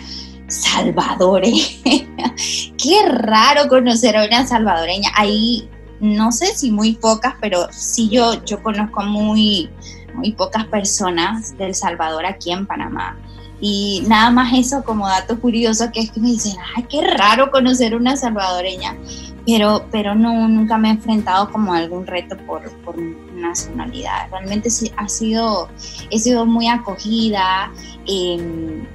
Salvadoreña. 0.49 1.63
Qué 2.77 3.09
raro 3.09 3.69
conocer 3.69 4.17
a 4.17 4.25
una 4.25 4.47
salvadoreña. 4.47 5.11
Ahí, 5.15 5.69
no 6.01 6.33
sé 6.33 6.47
si 6.47 6.71
muy 6.71 6.95
pocas, 6.95 7.35
pero 7.41 7.69
sí 7.71 8.09
yo, 8.09 8.45
yo 8.45 8.63
conozco 8.63 9.03
muy, 9.03 9.71
muy 10.15 10.33
pocas 10.33 10.65
personas 10.67 11.57
del 11.59 11.75
Salvador 11.75 12.27
aquí 12.27 12.53
en 12.53 12.67
Panamá. 12.67 13.17
Y 13.61 14.05
nada 14.07 14.31
más 14.31 14.53
eso 14.55 14.85
como 14.85 15.09
dato 15.09 15.41
curioso, 15.41 15.91
que 15.93 16.01
es 16.01 16.13
que 16.13 16.21
me 16.21 16.29
dicen, 16.29 16.55
ay, 16.77 16.85
qué 16.89 17.03
raro 17.03 17.51
conocer 17.51 17.97
una 17.97 18.17
salvadoreña, 18.17 18.97
pero, 19.45 19.87
pero 19.91 20.15
no, 20.15 20.49
nunca 20.49 20.79
me 20.79 20.89
he 20.89 20.93
enfrentado 20.93 21.51
como 21.51 21.73
a 21.73 21.79
algún 21.79 22.07
reto 22.07 22.37
por, 22.47 22.71
por 22.83 22.97
nacionalidad. 23.39 24.31
Realmente 24.31 24.69
ha 24.97 25.09
sido, 25.09 25.69
he 26.11 26.19
sido 26.19 26.47
muy 26.47 26.69
acogida. 26.69 27.73
Em, 28.07 28.87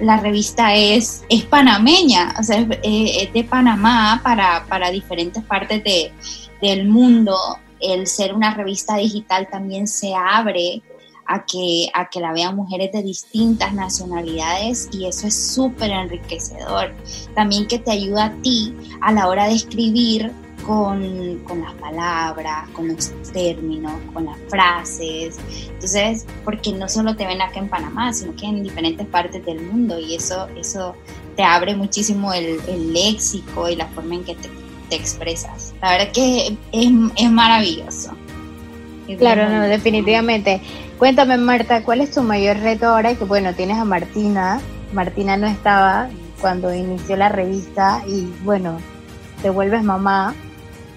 la 0.00 0.18
revista 0.18 0.74
es, 0.74 1.24
es 1.28 1.44
panameña, 1.44 2.34
o 2.38 2.42
sea, 2.42 2.66
es, 2.82 3.32
de 3.32 3.44
Panamá 3.44 4.20
para, 4.22 4.64
para 4.66 4.90
diferentes 4.90 5.42
partes 5.44 5.82
de, 5.84 6.12
del 6.60 6.88
mundo. 6.88 7.36
El 7.80 8.06
ser 8.06 8.34
una 8.34 8.54
revista 8.54 8.96
digital 8.96 9.48
también 9.50 9.86
se 9.86 10.14
abre 10.14 10.82
a 11.28 11.44
que, 11.44 11.90
a 11.94 12.08
que 12.08 12.20
la 12.20 12.32
vean 12.32 12.56
mujeres 12.56 12.90
de 12.90 13.02
distintas 13.02 13.74
nacionalidades 13.74 14.88
y 14.92 15.06
eso 15.06 15.26
es 15.26 15.54
súper 15.54 15.90
enriquecedor. 15.90 16.94
También 17.34 17.66
que 17.66 17.78
te 17.78 17.92
ayuda 17.92 18.26
a 18.26 18.32
ti 18.42 18.74
a 19.02 19.12
la 19.12 19.28
hora 19.28 19.46
de 19.46 19.54
escribir 19.54 20.32
con, 20.68 21.38
con, 21.44 21.62
las 21.62 21.72
palabras, 21.76 22.68
con 22.74 22.88
los 22.88 23.10
términos, 23.32 23.90
con 24.12 24.26
las 24.26 24.36
frases. 24.50 25.38
Entonces, 25.66 26.26
porque 26.44 26.72
no 26.72 26.90
solo 26.90 27.16
te 27.16 27.26
ven 27.26 27.40
acá 27.40 27.58
en 27.58 27.68
Panamá, 27.70 28.12
sino 28.12 28.36
que 28.36 28.44
en 28.44 28.62
diferentes 28.62 29.06
partes 29.06 29.42
del 29.46 29.62
mundo 29.62 29.98
y 29.98 30.14
eso, 30.14 30.46
eso 30.58 30.94
te 31.36 31.42
abre 31.42 31.74
muchísimo 31.74 32.34
el, 32.34 32.60
el 32.68 32.92
léxico 32.92 33.66
y 33.70 33.76
la 33.76 33.86
forma 33.86 34.16
en 34.16 34.24
que 34.24 34.34
te, 34.34 34.50
te 34.90 34.96
expresas. 34.96 35.72
La 35.80 35.92
verdad 35.92 36.12
que 36.12 36.58
es, 36.72 36.90
es 37.16 37.30
maravilloso. 37.30 38.10
claro, 39.18 39.48
no, 39.48 39.62
definitivamente. 39.62 40.60
Cuéntame, 40.98 41.38
Marta, 41.38 41.82
¿cuál 41.82 42.02
es 42.02 42.10
tu 42.10 42.22
mayor 42.22 42.58
reto 42.58 42.88
ahora? 42.88 43.14
Que 43.14 43.24
bueno, 43.24 43.54
tienes 43.54 43.78
a 43.78 43.86
Martina. 43.86 44.60
Martina 44.92 45.38
no 45.38 45.46
estaba 45.46 46.10
cuando 46.42 46.74
inició 46.74 47.16
la 47.16 47.30
revista 47.30 48.02
y 48.06 48.30
bueno, 48.44 48.76
te 49.40 49.48
vuelves 49.48 49.82
mamá. 49.82 50.34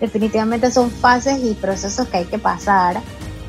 Definitivamente 0.01 0.72
son 0.72 0.91
fases 0.91 1.39
y 1.41 1.53
procesos 1.53 2.08
que 2.10 2.17
hay 2.17 2.25
que 2.25 2.39
pasar. 2.39 3.00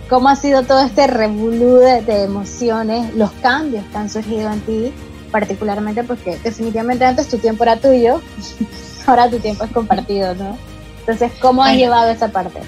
¿Cómo 0.08 0.28
ha 0.28 0.36
sido 0.36 0.62
todo 0.62 0.80
este 0.80 1.06
revolú 1.06 1.78
de, 1.78 2.22
emociones, 2.22 3.14
los 3.14 3.32
cambios 3.42 3.84
que 3.86 3.96
han 3.96 4.10
surgido 4.10 4.52
en 4.52 4.60
ti, 4.60 4.92
particularmente 5.30 6.04
porque 6.04 6.38
definitivamente 6.44 7.04
antes 7.04 7.28
tu 7.28 7.38
tiempo 7.38 7.64
era 7.64 7.80
tuyo, 7.80 8.20
ahora 9.06 9.30
tu 9.30 9.38
tiempo 9.38 9.64
es 9.64 9.72
compartido, 9.72 10.34
¿no? 10.34 10.56
Entonces, 11.00 11.32
¿cómo 11.40 11.64
has 11.64 11.74
llevado 11.74 12.10
esa 12.10 12.28
parte? 12.28 12.60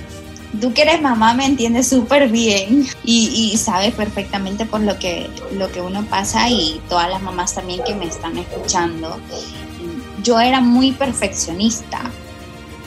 tú 0.60 0.72
que 0.72 0.82
eres 0.82 1.00
mamá 1.00 1.34
me 1.34 1.46
entiendes 1.46 1.88
súper 1.88 2.28
bien 2.28 2.86
y, 3.04 3.56
sabes 3.58 3.94
perfectamente 3.94 4.66
por 4.66 4.80
lo 4.80 4.98
que, 4.98 5.28
lo 5.52 5.70
que 5.70 5.80
uno 5.80 6.04
pasa 6.04 6.48
y 6.48 6.80
todas 6.88 7.08
las 7.08 7.22
mamás 7.22 7.54
también 7.54 7.82
que 7.84 7.94
me 7.94 8.06
están 8.06 8.36
escuchando. 8.38 9.18
Yo 10.22 10.40
era 10.40 10.60
muy 10.60 10.92
perfeccionista, 10.92 12.10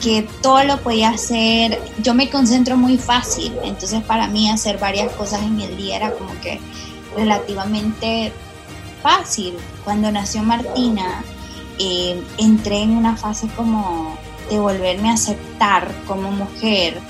que 0.00 0.28
todo 0.42 0.62
lo 0.64 0.80
podía 0.80 1.10
hacer, 1.10 1.80
yo 2.02 2.14
me 2.14 2.30
concentro 2.30 2.76
muy 2.76 2.98
fácil, 2.98 3.52
entonces 3.64 4.02
para 4.02 4.28
mí 4.28 4.48
hacer 4.50 4.78
varias 4.78 5.12
cosas 5.12 5.42
en 5.42 5.60
el 5.60 5.76
día 5.76 5.96
era 5.96 6.12
como 6.12 6.38
que 6.40 6.60
relativamente 7.16 8.32
fácil. 9.02 9.54
Cuando 9.84 10.10
nació 10.10 10.42
Martina, 10.42 11.24
eh, 11.78 12.22
entré 12.38 12.82
en 12.82 12.90
una 12.90 13.16
fase 13.16 13.48
como 13.56 14.16
de 14.50 14.58
volverme 14.58 15.10
a 15.10 15.14
aceptar 15.14 15.92
como 16.06 16.30
mujer, 16.30 17.00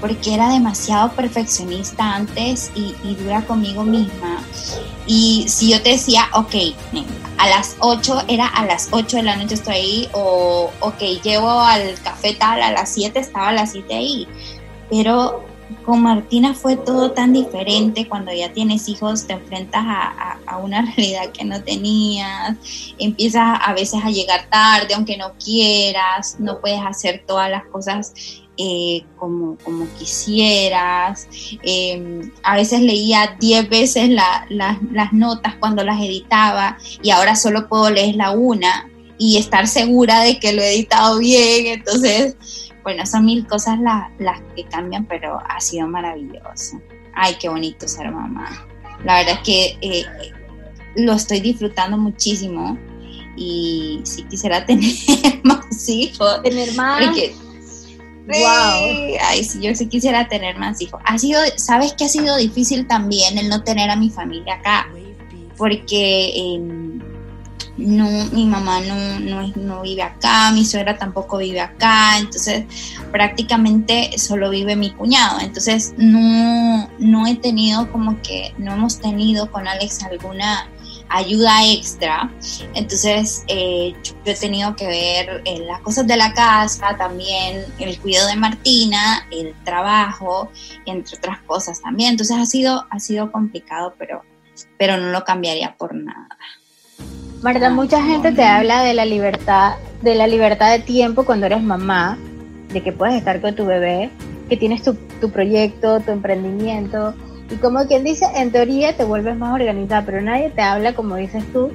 porque 0.00 0.34
era 0.34 0.50
demasiado 0.50 1.12
perfeccionista 1.12 2.14
antes 2.14 2.70
y, 2.74 2.94
dura 3.14 3.42
conmigo 3.42 3.84
misma. 3.84 4.42
Y 5.06 5.46
si 5.48 5.70
yo 5.70 5.82
te 5.82 5.90
decía, 5.90 6.28
ok, 6.34 6.54
a 7.38 7.48
las 7.48 7.76
8 7.80 8.24
era 8.28 8.46
a 8.46 8.64
las 8.66 8.88
8 8.90 9.18
de 9.18 9.22
la 9.22 9.36
noche 9.36 9.54
estoy 9.54 9.74
ahí, 9.74 10.08
o 10.12 10.70
ok, 10.80 11.00
llevo 11.22 11.50
al 11.50 11.94
café 12.02 12.34
tal, 12.34 12.62
a 12.62 12.72
las 12.72 12.92
7 12.94 13.18
estaba 13.18 13.48
a 13.48 13.52
las 13.52 13.72
7 13.72 13.94
ahí. 13.94 14.28
Pero 14.90 15.44
con 15.84 16.02
Martina 16.02 16.54
fue 16.54 16.76
todo 16.76 17.12
tan 17.12 17.32
diferente. 17.32 18.08
Cuando 18.08 18.32
ya 18.32 18.52
tienes 18.52 18.88
hijos, 18.88 19.26
te 19.26 19.34
enfrentas 19.34 19.84
a, 19.86 20.38
a, 20.46 20.58
una 20.58 20.82
realidad 20.96 21.30
que 21.32 21.44
no 21.44 21.62
tenías. 21.62 22.56
Empiezas 22.98 23.58
a 23.62 23.72
veces 23.72 24.00
a 24.04 24.10
llegar 24.10 24.48
tarde, 24.50 24.94
aunque 24.94 25.16
no 25.16 25.32
quieras. 25.42 26.36
No 26.38 26.60
puedes 26.60 26.80
hacer 26.80 27.24
todas 27.26 27.50
las 27.50 27.64
cosas 27.66 28.12
eh, 28.58 29.04
como, 29.16 29.56
como, 29.58 29.86
quisieras. 29.98 31.28
Em, 31.62 32.32
a 32.42 32.56
veces 32.56 32.80
leía 32.80 33.36
10 33.38 33.68
veces 33.68 34.10
las 34.10 35.12
notas 35.12 35.54
cuando 35.60 35.84
las 35.84 36.00
editaba 36.00 36.76
y 37.02 37.10
ahora 37.10 37.36
solo 37.36 37.68
puedo 37.68 37.88
leer 37.88 38.16
la 38.16 38.32
una 38.32 38.90
y 39.16 39.36
estar 39.36 39.66
segura 39.66 40.20
de 40.20 40.38
que 40.40 40.52
lo 40.52 40.62
he 40.62 40.74
editado 40.74 41.18
bien. 41.18 41.78
Entonces, 41.78 42.36
bueno, 42.82 43.06
son 43.06 43.24
mil 43.26 43.46
cosas 43.46 43.78
las 43.80 44.40
que 44.56 44.64
cambian, 44.64 45.06
pero 45.06 45.38
ha 45.48 45.60
sido 45.60 45.86
maravilloso. 45.86 46.80
Ay, 47.14 47.36
qué 47.40 47.48
bonito 47.48 47.86
ser 47.86 48.10
mamá. 48.10 48.66
La 49.04 49.18
verdad 49.18 49.34
es 49.34 49.40
que 49.40 49.78
eh, 49.80 50.04
lo 50.96 51.12
estoy 51.12 51.40
disfrutando 51.40 51.96
muchísimo 51.96 52.78
y 53.36 54.00
si 54.04 54.24
quisiera 54.24 54.66
tener 54.66 54.94
más 55.44 55.88
hijos. 55.88 56.42
Tener 56.42 56.74
más. 56.74 57.14
Wow. 58.28 59.16
Ay, 59.22 59.42
si 59.42 59.60
yo 59.60 59.74
sí 59.74 59.86
quisiera 59.86 60.28
tener 60.28 60.58
más 60.58 60.80
hijos. 60.82 61.00
Ha 61.04 61.18
sido, 61.18 61.40
sabes 61.56 61.94
que 61.94 62.04
ha 62.04 62.08
sido 62.08 62.36
difícil 62.36 62.86
también 62.86 63.38
el 63.38 63.48
no 63.48 63.62
tener 63.62 63.90
a 63.90 63.96
mi 63.96 64.10
familia 64.10 64.56
acá, 64.56 64.88
porque 65.56 66.32
em, 66.36 67.00
no, 67.78 68.06
mi 68.32 68.44
mamá 68.44 68.80
no, 68.80 69.18
no, 69.20 69.52
no, 69.56 69.82
vive 69.82 70.02
acá, 70.02 70.50
mi 70.50 70.64
suegra 70.64 70.98
tampoco 70.98 71.38
vive 71.38 71.60
acá, 71.60 72.18
entonces 72.18 72.66
prácticamente 73.10 74.18
solo 74.18 74.50
vive 74.50 74.76
mi 74.76 74.90
cuñado. 74.90 75.40
Entonces 75.40 75.94
no, 75.96 76.90
no 76.98 77.26
he 77.26 77.36
tenido 77.36 77.90
como 77.90 78.20
que, 78.20 78.52
no 78.58 78.74
hemos 78.74 78.98
tenido 78.98 79.50
con 79.50 79.66
Alex 79.66 80.02
alguna 80.02 80.68
ayuda 81.08 81.64
extra. 81.66 82.30
Entonces 82.74 83.44
eh, 83.48 83.94
yo 84.02 84.14
he 84.24 84.34
tenido 84.34 84.74
que 84.76 84.86
ver 84.86 85.42
eh, 85.44 85.60
las 85.66 85.80
cosas 85.80 86.06
de 86.06 86.16
la 86.16 86.32
casa, 86.32 86.96
también 86.96 87.64
el 87.78 87.98
cuidado 87.98 88.28
de 88.28 88.36
Martina, 88.36 89.26
el 89.30 89.54
trabajo, 89.64 90.50
entre 90.86 91.16
otras 91.16 91.40
cosas 91.42 91.80
también. 91.80 92.10
Entonces 92.10 92.36
ha 92.36 92.46
sido, 92.46 92.86
ha 92.90 92.98
sido 92.98 93.32
complicado, 93.32 93.94
pero, 93.98 94.22
pero 94.78 94.96
no 94.96 95.10
lo 95.10 95.24
cambiaría 95.24 95.76
por 95.76 95.94
nada. 95.94 96.28
Marta, 97.42 97.70
mucha 97.70 98.02
gente 98.02 98.32
te 98.32 98.42
habla 98.42 98.82
de 98.82 98.94
la 98.94 99.04
libertad, 99.04 99.76
de 100.02 100.16
la 100.16 100.26
libertad 100.26 100.72
de 100.72 100.80
tiempo 100.80 101.24
cuando 101.24 101.46
eres 101.46 101.62
mamá, 101.62 102.18
de 102.72 102.82
que 102.82 102.92
puedes 102.92 103.14
estar 103.14 103.40
con 103.40 103.54
tu 103.54 103.64
bebé, 103.64 104.10
que 104.48 104.56
tienes 104.56 104.82
tu, 104.82 104.94
tu 105.20 105.30
proyecto, 105.30 106.00
tu 106.00 106.10
emprendimiento, 106.10 107.14
y 107.50 107.56
como 107.56 107.86
quien 107.86 108.04
dice, 108.04 108.26
en 108.36 108.52
teoría 108.52 108.96
te 108.96 109.04
vuelves 109.04 109.36
más 109.36 109.54
organizada, 109.54 110.04
pero 110.04 110.20
nadie 110.20 110.50
te 110.50 110.62
habla, 110.62 110.94
como 110.94 111.16
dices 111.16 111.44
tú, 111.52 111.70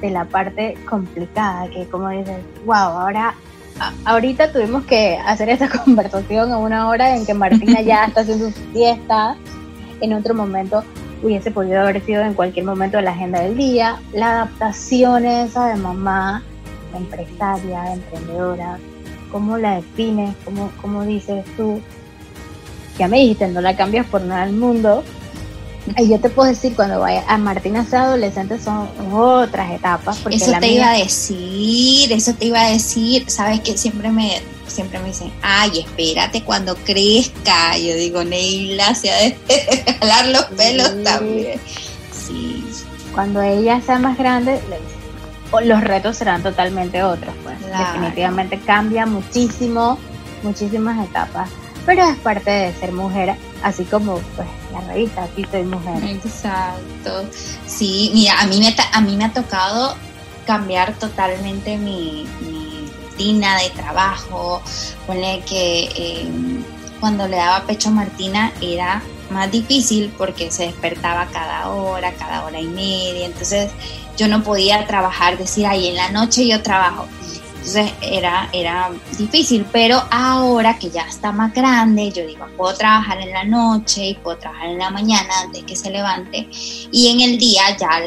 de 0.00 0.10
la 0.10 0.24
parte 0.24 0.76
complicada, 0.88 1.68
que 1.68 1.86
como 1.86 2.08
dices, 2.08 2.38
wow, 2.64 2.74
ahora, 2.74 3.34
ahorita 4.04 4.52
tuvimos 4.52 4.84
que 4.84 5.18
hacer 5.26 5.48
esta 5.50 5.68
conversación 5.84 6.52
a 6.52 6.58
una 6.58 6.88
hora 6.88 7.16
en 7.16 7.26
que 7.26 7.34
Martina 7.34 7.82
ya 7.82 8.06
está 8.06 8.22
haciendo 8.22 8.46
su 8.46 8.60
fiesta, 8.72 9.36
en 10.00 10.12
otro 10.14 10.34
momento 10.34 10.82
hubiese 11.22 11.50
podido 11.50 11.80
haber 11.80 12.04
sido 12.04 12.22
en 12.22 12.34
cualquier 12.34 12.66
momento 12.66 12.98
de 12.98 13.04
la 13.04 13.12
agenda 13.12 13.40
del 13.40 13.56
día, 13.56 13.98
la 14.12 14.32
adaptación 14.32 15.24
esa 15.24 15.68
de 15.68 15.76
mamá, 15.76 16.42
empresaria, 16.94 17.92
emprendedora, 17.92 18.78
cómo 19.32 19.56
la 19.56 19.76
defines, 19.76 20.34
cómo, 20.44 20.70
cómo 20.80 21.02
dices 21.04 21.44
tú, 21.56 21.80
ya 22.98 23.08
me 23.08 23.18
dijiste, 23.18 23.48
no 23.48 23.60
la 23.60 23.76
cambias 23.76 24.06
por 24.06 24.22
nada 24.22 24.46
del 24.46 24.54
mundo. 24.54 25.04
Y 25.98 26.08
yo 26.08 26.18
te 26.18 26.30
puedo 26.30 26.48
decir, 26.48 26.74
cuando 26.74 27.00
vaya 27.00 27.24
a 27.28 27.36
Martina 27.36 27.84
sea 27.84 28.04
adolescente 28.04 28.58
son 28.58 28.88
otras 29.12 29.70
etapas. 29.72 30.16
Porque 30.18 30.36
eso 30.36 30.52
te 30.58 30.68
iba 30.68 30.90
a 30.90 30.96
decir, 30.96 32.10
eso 32.10 32.34
te 32.34 32.46
iba 32.46 32.62
a 32.62 32.70
decir. 32.70 33.28
Sabes 33.28 33.60
que 33.60 33.76
siempre 33.76 34.10
me, 34.10 34.40
siempre 34.66 34.98
me 35.00 35.08
dicen, 35.08 35.30
ay, 35.42 35.80
espérate 35.80 36.42
cuando 36.42 36.74
crezca. 36.76 37.76
Yo 37.76 37.94
digo, 37.96 38.24
Neila 38.24 38.94
se 38.94 39.10
ha 39.10 39.16
de 39.16 39.36
jalar 40.00 40.28
los 40.28 40.44
pelos 40.44 41.02
también. 41.04 41.60
Sí. 42.10 42.64
Cuando 43.12 43.42
ella 43.42 43.80
sea 43.82 43.98
más 43.98 44.16
grande, 44.16 44.60
los 45.62 45.84
retos 45.84 46.16
serán 46.16 46.42
totalmente 46.42 47.02
otros. 47.02 47.34
Pues. 47.42 47.58
Definitivamente 47.60 48.58
cambia 48.58 49.04
muchísimo, 49.04 49.98
muchísimas 50.42 51.06
etapas 51.06 51.50
pero 51.86 52.04
es 52.04 52.16
parte 52.18 52.50
de 52.50 52.74
ser 52.74 52.92
mujer, 52.92 53.36
así 53.62 53.84
como 53.84 54.18
pues 54.36 54.48
la 54.72 54.80
revista, 54.92 55.24
aquí 55.24 55.44
soy 55.50 55.64
mujer. 55.64 56.02
Exacto. 56.04 57.28
Sí, 57.66 58.10
mira, 58.14 58.40
a 58.40 58.46
mí 58.46 58.58
me, 58.58 58.74
a 58.92 59.00
mí 59.00 59.16
me 59.16 59.24
ha 59.24 59.32
tocado 59.32 59.96
cambiar 60.46 60.94
totalmente 60.94 61.76
mi, 61.76 62.26
rutina 63.10 63.58
de 63.58 63.70
trabajo. 63.70 64.62
Ponle 65.06 65.42
que 65.48 65.88
em, 65.94 66.64
cuando 67.00 67.28
le 67.28 67.36
daba 67.36 67.64
pecho 67.64 67.90
a 67.90 67.92
Martina 67.92 68.52
era 68.60 69.02
más 69.30 69.50
difícil 69.50 70.12
porque 70.16 70.50
se 70.50 70.64
despertaba 70.64 71.26
cada 71.26 71.68
hora, 71.68 72.12
cada 72.14 72.44
hora 72.44 72.60
y 72.60 72.66
media, 72.66 73.26
entonces 73.26 73.70
yo 74.16 74.28
no 74.28 74.42
podía 74.42 74.86
trabajar, 74.86 75.38
decir, 75.38 75.66
ay, 75.66 75.88
en 75.88 75.96
la 75.96 76.10
noche 76.10 76.46
yo 76.46 76.62
trabajo. 76.62 77.06
Entonces 77.64 77.92
era, 78.02 78.50
era 78.52 78.90
difícil, 79.16 79.64
pero 79.72 80.02
ahora 80.10 80.78
que 80.78 80.90
ya 80.90 81.00
está 81.08 81.32
más 81.32 81.54
grande, 81.54 82.12
yo 82.12 82.26
digo, 82.26 82.46
puedo 82.58 82.74
trabajar 82.74 83.18
en 83.22 83.32
la 83.32 83.44
noche 83.44 84.08
y 84.08 84.14
puedo 84.16 84.36
trabajar 84.36 84.68
en 84.68 84.78
la 84.78 84.90
mañana 84.90 85.32
antes 85.42 85.64
que 85.64 85.74
se 85.74 85.90
levante 85.90 86.46
y 86.52 87.08
en 87.08 87.22
el 87.22 87.38
día 87.38 87.62
ya 87.78 88.02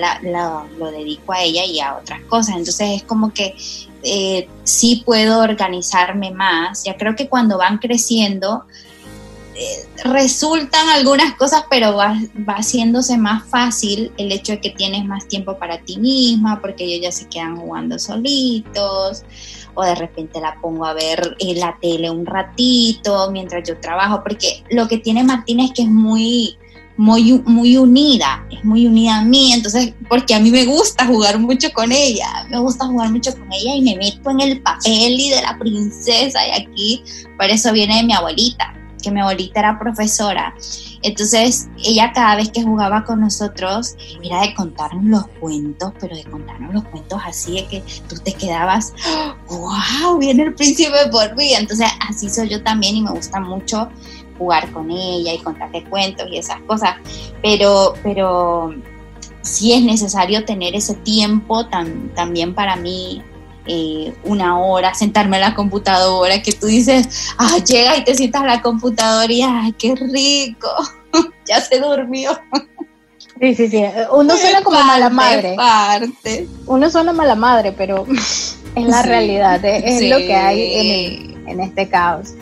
lo 0.78 0.92
dedico 0.92 1.34
a 1.34 1.42
ella 1.42 1.66
y 1.66 1.80
a 1.80 1.96
otras 1.96 2.22
cosas. 2.26 2.56
Entonces 2.56 2.98
es 2.98 3.04
como 3.04 3.34
que 3.34 3.56
eh, 4.04 4.48
sí 4.64 5.02
puedo 5.04 5.40
organizarme 5.40 6.30
más. 6.30 6.84
Ya 6.84 6.96
creo 6.96 7.16
que 7.16 7.28
cuando 7.28 7.58
van 7.58 7.80
creciendo, 7.80 8.66
resultan 10.04 10.88
algunas 10.90 11.36
cosas, 11.36 11.64
pero 11.70 11.96
va, 11.96 12.16
haciéndose 12.48 13.18
más 13.18 13.48
fácil 13.50 14.12
el 14.18 14.32
hecho 14.32 14.54
de 14.54 14.62
que 14.62 14.70
tienes 14.72 15.06
más 15.06 15.28
tiempo 15.28 15.58
para 15.58 15.80
ti 15.80 15.98
misma, 15.98 16.62
porque 16.62 16.84
ellos 16.84 17.02
ya 17.02 17.12
se 17.12 17.28
quedan 17.28 17.58
jugando 17.58 17.98
solitos, 17.98 19.24
o 19.74 19.84
de 19.84 19.96
repente 19.96 20.40
la 20.40 20.60
pongo 20.62 20.86
a 20.86 20.94
ver 20.94 21.36
en 21.40 21.60
la 21.60 21.78
tele 21.82 22.10
un 22.10 22.26
ratito 22.26 23.32
mientras 23.32 23.68
yo 23.68 23.80
trabajo, 23.80 24.22
porque 24.24 24.64
lo 24.70 24.88
que 24.88 24.98
tiene 24.98 25.24
Martina 25.24 25.66
es 25.66 25.72
que 25.72 25.84
es 25.84 25.90
muy, 25.90 26.58
muy, 26.96 27.42
muy 27.46 27.78
unida, 27.78 28.46
es 28.52 28.64
muy 28.64 28.86
unida 28.86 29.18
a 29.18 29.24
mí, 29.24 29.54
entonces, 29.54 29.94
porque 30.08 30.36
a 30.36 30.40
mí 30.40 30.52
me 30.52 30.66
gusta 30.66 31.06
jugar 31.06 31.40
mucho 31.40 31.72
con 31.74 31.92
ella, 31.92 32.48
me 32.50 32.60
gusta 32.60 32.86
jugar 32.86 33.12
mucho 33.12 33.36
con 33.36 33.52
ella 33.52 33.76
y 33.76 33.82
me 33.82 33.96
meto 33.96 34.30
en 34.30 34.42
el 34.42 34.62
papel 34.62 35.20
y 35.20 35.30
de 35.30 35.42
la 35.42 35.58
princesa 35.58 36.40
y 36.48 36.62
aquí, 36.62 37.04
por 37.38 37.48
eso 37.48 37.72
viene 37.72 37.98
de 37.98 38.04
mi 38.04 38.14
abuelita 38.14 38.74
que 39.08 39.14
mi 39.14 39.22
abuelita 39.22 39.60
era 39.60 39.80
profesora. 39.80 40.54
Entonces, 41.02 41.70
ella 41.84 42.12
cada 42.14 42.36
vez 42.36 42.52
que 42.52 42.62
jugaba 42.64 43.06
con 43.06 43.22
nosotros, 43.22 43.96
era 44.22 44.42
de 44.42 44.54
contarnos 44.54 45.06
los 45.06 45.28
cuentos, 45.40 45.94
pero 46.00 46.16
de 46.16 46.26
contarnos 46.26 46.74
los 46.74 46.84
cuentos 46.86 47.22
así 47.26 47.56
de 47.56 47.68
que 47.68 47.84
tú 48.10 48.16
te 48.18 48.34
quedabas, 48.34 48.94
wow, 49.48 50.18
viene 50.18 50.44
el 50.44 50.54
príncipe 50.56 51.08
por 51.10 51.36
mí. 51.38 51.54
Entonces, 51.54 51.88
así 52.10 52.30
soy 52.30 52.50
yo 52.50 52.62
también 52.64 52.98
y 52.98 53.02
me 53.02 53.12
gusta 53.12 53.40
mucho 53.40 53.90
jugar 54.38 54.70
con 54.72 54.92
ella 54.92 55.34
y 55.34 55.40
contarte 55.40 55.84
cuentos 55.86 56.28
y 56.30 56.38
esas 56.38 56.60
cosas. 56.64 56.96
Pero, 57.42 57.94
pero 58.04 58.76
sí 59.42 59.72
es 59.72 59.84
necesario 59.84 60.44
tener 60.44 60.76
ese 60.76 60.96
tiempo 60.96 61.66
también 61.68 62.54
para 62.54 62.76
mí 62.76 63.24
eh, 63.68 64.14
una 64.24 64.60
hora, 64.60 64.94
sentarme 64.94 65.38
a 65.38 65.42
la 65.42 65.56
computadora, 65.56 66.42
que 66.42 66.52
tú 66.54 66.68
dices, 66.68 67.34
ah, 67.38 67.58
llega 67.66 67.98
y 67.98 68.04
te 68.04 68.16
sientas 68.16 68.44
a 68.44 68.46
la 68.46 68.62
computadora 68.62 69.32
y, 69.32 69.42
ay, 69.42 69.74
qué 69.74 69.96
rico, 69.96 70.70
ya 71.46 71.62
se 71.62 71.80
durmió. 71.80 72.32
Sí, 73.40 73.56
sí, 73.56 73.70
sí. 73.70 73.84
Uno 74.12 74.36
suena 74.36 74.64
como 74.64 74.82
mala 74.84 75.10
madre. 75.10 75.56
Parte. 75.56 76.48
Uno 76.66 76.90
suena 76.90 77.14
mala 77.14 77.36
madre, 77.36 77.72
pero 77.72 78.06
es 78.76 78.88
la 78.88 79.04
realidad, 79.04 79.64
es, 79.64 80.10
lo 80.10 80.18
que 80.18 80.36
hay 80.36 81.34
en, 81.36 81.50
en 81.50 81.60
este 81.62 81.88
caos. 81.88 82.34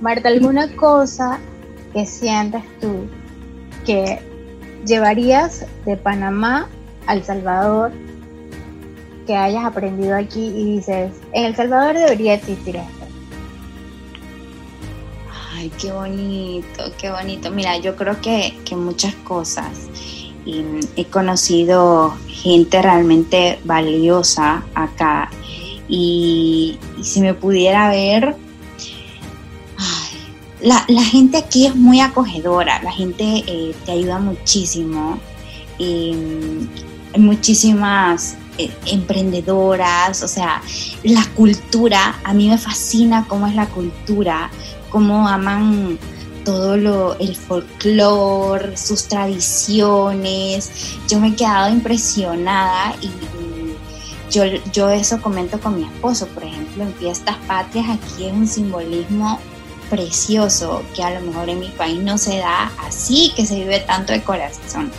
Marta, 0.00 0.28
¿alguna 0.28 0.74
cosa 0.76 1.38
que 1.92 2.04
sientes 2.04 2.62
tú 2.80 3.08
que 3.86 4.18
llevarías 4.84 5.64
de 5.84 5.96
Panamá 5.96 6.68
al 7.06 7.24
Salvador 7.24 7.92
que 9.26 9.36
hayas 9.36 9.64
aprendido 9.64 10.16
aquí 10.16 10.46
y 10.46 10.76
dices, 10.76 11.12
en 11.32 11.44
El 11.44 11.56
Salvador 11.56 11.94
debería 11.94 12.34
existir 12.34 12.76
esto? 12.76 13.06
Ay, 15.54 15.70
qué 15.80 15.92
bonito, 15.92 16.84
qué 16.98 17.10
bonito. 17.10 17.50
Mira, 17.50 17.78
yo 17.78 17.96
creo 17.96 18.20
que, 18.20 18.54
muchas 18.76 19.14
cosas. 19.16 19.88
he 20.44 21.04
conocido 21.06 22.14
gente 22.28 22.82
realmente 22.82 23.58
valiosa 23.64 24.62
acá 24.74 25.30
y, 25.88 26.78
si 27.02 27.20
me 27.20 27.34
pudiera 27.34 27.88
ver, 27.88 28.36
la, 30.60 30.80
gente 31.04 31.36
aquí 31.36 31.66
es 31.66 31.76
muy 31.76 32.00
acogedora, 32.00 32.82
la 32.82 32.92
gente 32.92 33.44
eh, 33.46 33.74
te 33.84 33.92
ayuda 33.92 34.18
muchísimo. 34.18 35.18
Y, 35.78 36.14
hay 37.12 37.20
muchísimas 37.20 38.32
eh, 38.32 38.36
emprendedoras, 38.86 40.22
o 40.22 40.28
sea, 40.28 40.62
la 41.02 41.24
cultura, 41.34 42.20
a 42.24 42.34
mí 42.34 42.48
me 42.48 42.58
fascina 42.58 43.26
cómo 43.28 43.46
es 43.46 43.54
la 43.54 43.66
cultura, 43.66 44.50
cómo 44.90 45.28
aman 45.28 45.98
todo 46.44 46.76
lo, 46.76 47.18
el 47.18 47.34
folclore, 47.34 48.76
sus 48.76 49.08
tradiciones. 49.08 50.70
Yo 51.08 51.18
me 51.18 51.28
he 51.28 51.34
quedado 51.34 51.70
impresionada 51.70 52.94
y, 53.00 53.10
yo, 54.30 54.44
yo 54.72 54.90
eso 54.90 55.20
comento 55.20 55.60
con 55.60 55.76
mi 55.76 55.84
esposo, 55.84 56.26
por 56.28 56.44
ejemplo, 56.44 56.82
en 56.82 56.94
fiestas 56.94 57.36
patrias 57.46 57.86
aquí 57.88 58.26
es 58.26 58.32
un 58.32 58.48
simbolismo 58.48 59.38
precioso 59.90 60.82
que 60.94 61.02
a 61.02 61.18
lo 61.18 61.26
mejor 61.26 61.48
en 61.48 61.60
mi 61.60 61.68
país 61.68 62.00
no 62.00 62.18
se 62.18 62.38
da 62.38 62.72
así, 62.86 63.32
que 63.36 63.46
se 63.46 63.56
vive 63.56 63.80
tanto 63.80 64.12
de 64.12 64.22
corazón 64.22 64.90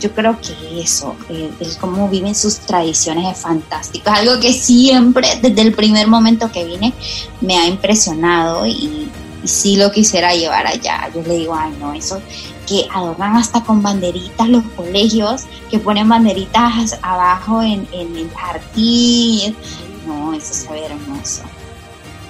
yo 0.00 0.12
creo 0.12 0.38
que 0.40 0.80
eso, 0.80 1.16
el, 1.28 1.52
cómo 1.80 2.08
viven 2.08 2.34
sus 2.34 2.58
tradiciones 2.58 3.36
es 3.36 3.42
fantástico. 3.42 4.10
Es 4.10 4.18
algo 4.18 4.40
que 4.40 4.52
siempre, 4.52 5.28
desde 5.42 5.62
el 5.62 5.72
primer 5.72 6.06
momento 6.06 6.50
que 6.52 6.64
vine, 6.64 6.92
me 7.40 7.56
ha 7.58 7.66
impresionado 7.66 8.66
y, 8.66 9.08
sí 9.44 9.76
lo 9.76 9.92
quisiera 9.92 10.34
llevar 10.34 10.66
allá. 10.66 11.08
Yo 11.14 11.22
le 11.22 11.36
digo, 11.36 11.54
ay, 11.54 11.72
no, 11.80 11.94
eso 11.94 12.20
que 12.66 12.88
adornan 12.92 13.36
hasta 13.36 13.62
con 13.62 13.80
banderitas 13.80 14.48
los 14.48 14.64
colegios, 14.76 15.44
que 15.70 15.78
ponen 15.78 16.08
banderitas 16.08 16.98
abajo 17.00 17.62
en, 17.62 17.86
en 17.92 18.16
el 18.16 18.30
jardín. 18.30 19.56
No, 20.04 20.34
eso 20.34 20.52
se 20.52 20.72
ve 20.72 20.86
hermoso. 20.86 21.42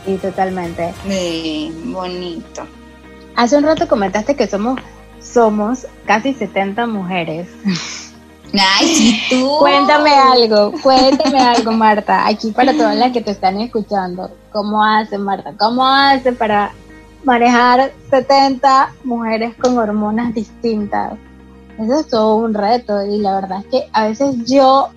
Sí, 0.04 0.18
totalmente. 0.18 0.92
bonito. 1.86 2.66
Hace 3.34 3.56
un 3.56 3.64
rato 3.64 3.88
comentaste 3.88 4.36
que 4.36 4.46
somos 4.46 4.78
somos 5.20 5.86
casi 6.06 6.34
70 6.34 6.86
mujeres. 6.86 7.48
Ay, 8.52 8.86
sí, 8.94 9.20
tú. 9.28 9.58
Cuéntame 9.58 10.10
algo, 10.10 10.72
cuéntame 10.82 11.40
algo, 11.40 11.72
Marta, 11.72 12.26
aquí 12.26 12.52
para 12.52 12.72
todas 12.72 12.96
las 12.96 13.12
que 13.12 13.20
te 13.20 13.32
están 13.32 13.60
escuchando. 13.60 14.30
¿Cómo 14.52 14.82
hace, 14.82 15.18
Marta? 15.18 15.52
¿Cómo 15.58 15.86
hace 15.86 16.32
para 16.32 16.72
manejar 17.24 17.92
70 18.10 18.94
mujeres 19.04 19.54
con 19.56 19.76
hormonas 19.76 20.34
distintas? 20.34 21.14
Eso 21.78 22.00
es 22.00 22.08
todo 22.08 22.36
un 22.36 22.54
reto 22.54 23.04
y 23.04 23.18
la 23.18 23.34
verdad 23.34 23.60
es 23.60 23.66
que 23.66 23.88
a 23.92 24.06
veces 24.06 24.34
yo 24.46 24.90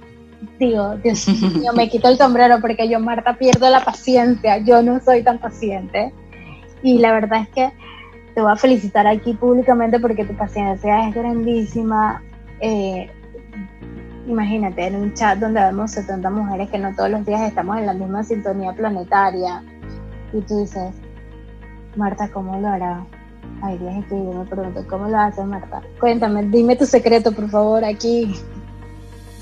digo, 0.58 0.96
Dios 1.04 1.28
mío, 1.28 1.74
me 1.76 1.90
quito 1.90 2.08
el 2.08 2.18
sombrero 2.18 2.60
porque 2.62 2.88
yo, 2.88 3.00
Marta, 3.00 3.38
pierdo 3.38 3.70
la 3.70 3.84
paciencia, 3.84 4.60
yo 4.60 4.82
no 4.82 5.02
soy 5.02 5.24
tan 5.24 5.40
paciente. 5.40 6.14
Y 6.82 7.00
la 7.00 7.12
verdad 7.12 7.42
es 7.42 7.50
que 7.50 7.74
te 8.34 8.42
voy 8.42 8.52
a 8.52 8.56
felicitar 8.56 9.08
aquí 9.08 9.34
públicamente 9.34 10.00
porque 10.00 10.26
tu 10.26 10.36
paciencia 10.36 11.08
es 11.08 11.16
grandísima. 11.16 12.22
Eh, 12.62 13.10
imagínate, 14.28 14.88
en 14.88 14.96
un 14.96 15.14
chat 15.14 15.40
donde 15.40 15.62
vemos 15.62 15.92
70 15.92 16.30
mujeres 16.30 16.70
que 16.70 16.78
no 16.78 16.94
todos 16.96 17.10
los 17.10 17.26
días 17.26 17.42
estamos 17.42 17.78
en 17.78 17.86
la 17.86 17.94
misma 17.94 18.24
sintonía 18.24 18.74
planetaria 18.74 19.64
y 20.34 20.42
tú 20.42 20.60
dices, 20.60 20.94
Marta, 21.96 22.30
¿cómo 22.32 22.60
lo 22.60 22.68
hará? 22.68 23.06
Ay, 23.62 23.78
Dios, 23.78 23.94
es 23.98 24.06
que 24.06 24.16
yo 24.16 24.32
me 24.32 24.46
pregunto, 24.46 24.86
¿cómo 24.90 25.10
lo 25.10 25.18
haces, 25.18 25.46
Marta? 25.46 25.82
Cuéntame, 26.00 26.44
dime 26.44 26.76
tu 26.76 26.86
secreto, 26.86 27.32
por 27.32 27.50
favor, 27.50 27.84
aquí. 27.84 28.36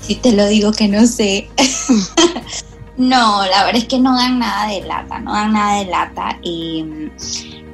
Si 0.00 0.16
te 0.16 0.32
lo 0.32 0.46
digo 0.46 0.72
que 0.72 0.88
no 0.88 1.04
sé. 1.06 1.48
no, 2.98 3.46
la 3.46 3.64
verdad 3.64 3.76
es 3.76 3.86
que 3.86 4.00
no 4.00 4.16
dan 4.16 4.40
nada 4.40 4.66
de 4.66 4.80
lata, 4.80 5.20
no 5.20 5.32
dan 5.32 5.52
nada 5.52 5.78
de 5.78 5.84
lata. 5.86 6.38
Y 6.42 6.84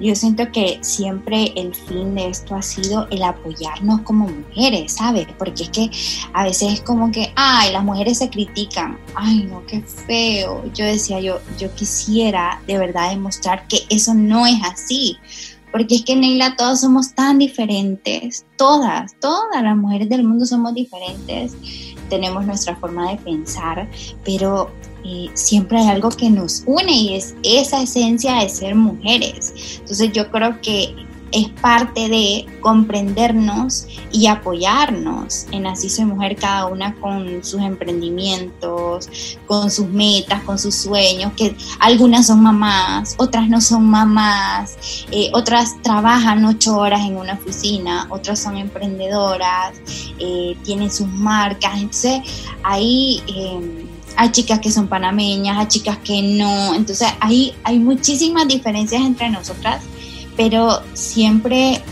yo 0.00 0.14
siento 0.14 0.52
que 0.52 0.78
siempre 0.82 1.52
el 1.56 1.74
fin 1.74 2.14
de 2.14 2.28
esto 2.28 2.54
ha 2.54 2.60
sido 2.60 3.08
el 3.10 3.22
apoyarnos 3.22 4.02
como 4.02 4.28
mujeres, 4.28 4.92
¿sabes? 4.92 5.26
Porque 5.38 5.62
es 5.62 5.70
que 5.70 5.90
a 6.34 6.44
veces 6.44 6.74
es 6.74 6.80
como 6.82 7.10
que, 7.10 7.32
ay, 7.36 7.72
las 7.72 7.82
mujeres 7.82 8.18
se 8.18 8.28
critican, 8.28 8.98
ay, 9.14 9.48
no, 9.50 9.64
qué 9.66 9.80
feo. 9.80 10.62
Yo 10.74 10.84
decía, 10.84 11.20
yo, 11.20 11.40
yo 11.58 11.74
quisiera 11.74 12.60
de 12.66 12.76
verdad 12.76 13.08
demostrar 13.08 13.66
que 13.66 13.78
eso 13.88 14.12
no 14.12 14.46
es 14.46 14.58
así. 14.62 15.18
Porque 15.74 15.96
es 15.96 16.04
que 16.04 16.14
Neila, 16.14 16.54
todas 16.54 16.82
somos 16.82 17.16
tan 17.16 17.38
diferentes, 17.38 18.46
todas, 18.56 19.18
todas 19.18 19.60
las 19.60 19.76
mujeres 19.76 20.08
del 20.08 20.22
mundo 20.22 20.46
somos 20.46 20.72
diferentes, 20.72 21.56
tenemos 22.08 22.46
nuestra 22.46 22.76
forma 22.76 23.10
de 23.10 23.16
pensar, 23.16 23.90
pero 24.24 24.70
siempre 25.34 25.78
hay 25.78 25.88
algo 25.88 26.10
que 26.10 26.30
nos 26.30 26.62
une 26.66 26.92
y 26.92 27.16
es 27.16 27.34
esa 27.42 27.82
esencia 27.82 28.36
de 28.36 28.48
ser 28.48 28.76
mujeres. 28.76 29.80
Entonces 29.80 30.12
yo 30.12 30.30
creo 30.30 30.60
que 30.60 30.94
es 31.34 31.48
parte 31.48 32.08
de 32.08 32.46
comprendernos 32.60 33.88
y 34.12 34.28
apoyarnos 34.28 35.46
en 35.50 35.66
Así 35.66 35.90
Soy 35.90 36.04
Mujer, 36.04 36.36
cada 36.36 36.66
una 36.66 36.94
con 36.94 37.42
sus 37.44 37.60
emprendimientos, 37.60 39.10
con 39.46 39.68
sus 39.68 39.88
metas, 39.88 40.44
con 40.44 40.60
sus 40.60 40.76
sueños, 40.76 41.32
que 41.36 41.56
algunas 41.80 42.28
son 42.28 42.40
mamás, 42.40 43.16
otras 43.18 43.48
no 43.48 43.60
son 43.60 43.84
mamás, 43.84 44.76
eh, 45.10 45.30
otras 45.32 45.82
trabajan 45.82 46.44
ocho 46.44 46.76
horas 46.76 47.00
en 47.00 47.16
una 47.16 47.34
oficina, 47.34 48.06
otras 48.10 48.38
son 48.38 48.56
emprendedoras, 48.56 49.72
eh, 50.20 50.56
tienen 50.62 50.90
sus 50.90 51.08
marcas, 51.08 51.74
entonces 51.74 52.20
ahí... 52.62 53.22
Eh, 53.26 53.88
hay 54.16 54.30
chicas 54.30 54.60
que 54.60 54.70
son 54.70 54.86
panameñas, 54.86 55.58
hay 55.58 55.66
chicas 55.66 55.98
que 55.98 56.22
no, 56.22 56.72
entonces 56.76 57.08
ahí 57.18 57.52
hay 57.64 57.80
muchísimas 57.80 58.46
diferencias 58.46 59.02
entre 59.02 59.28
nosotras 59.28 59.82
pero 60.36 60.82
siempre 60.94 61.82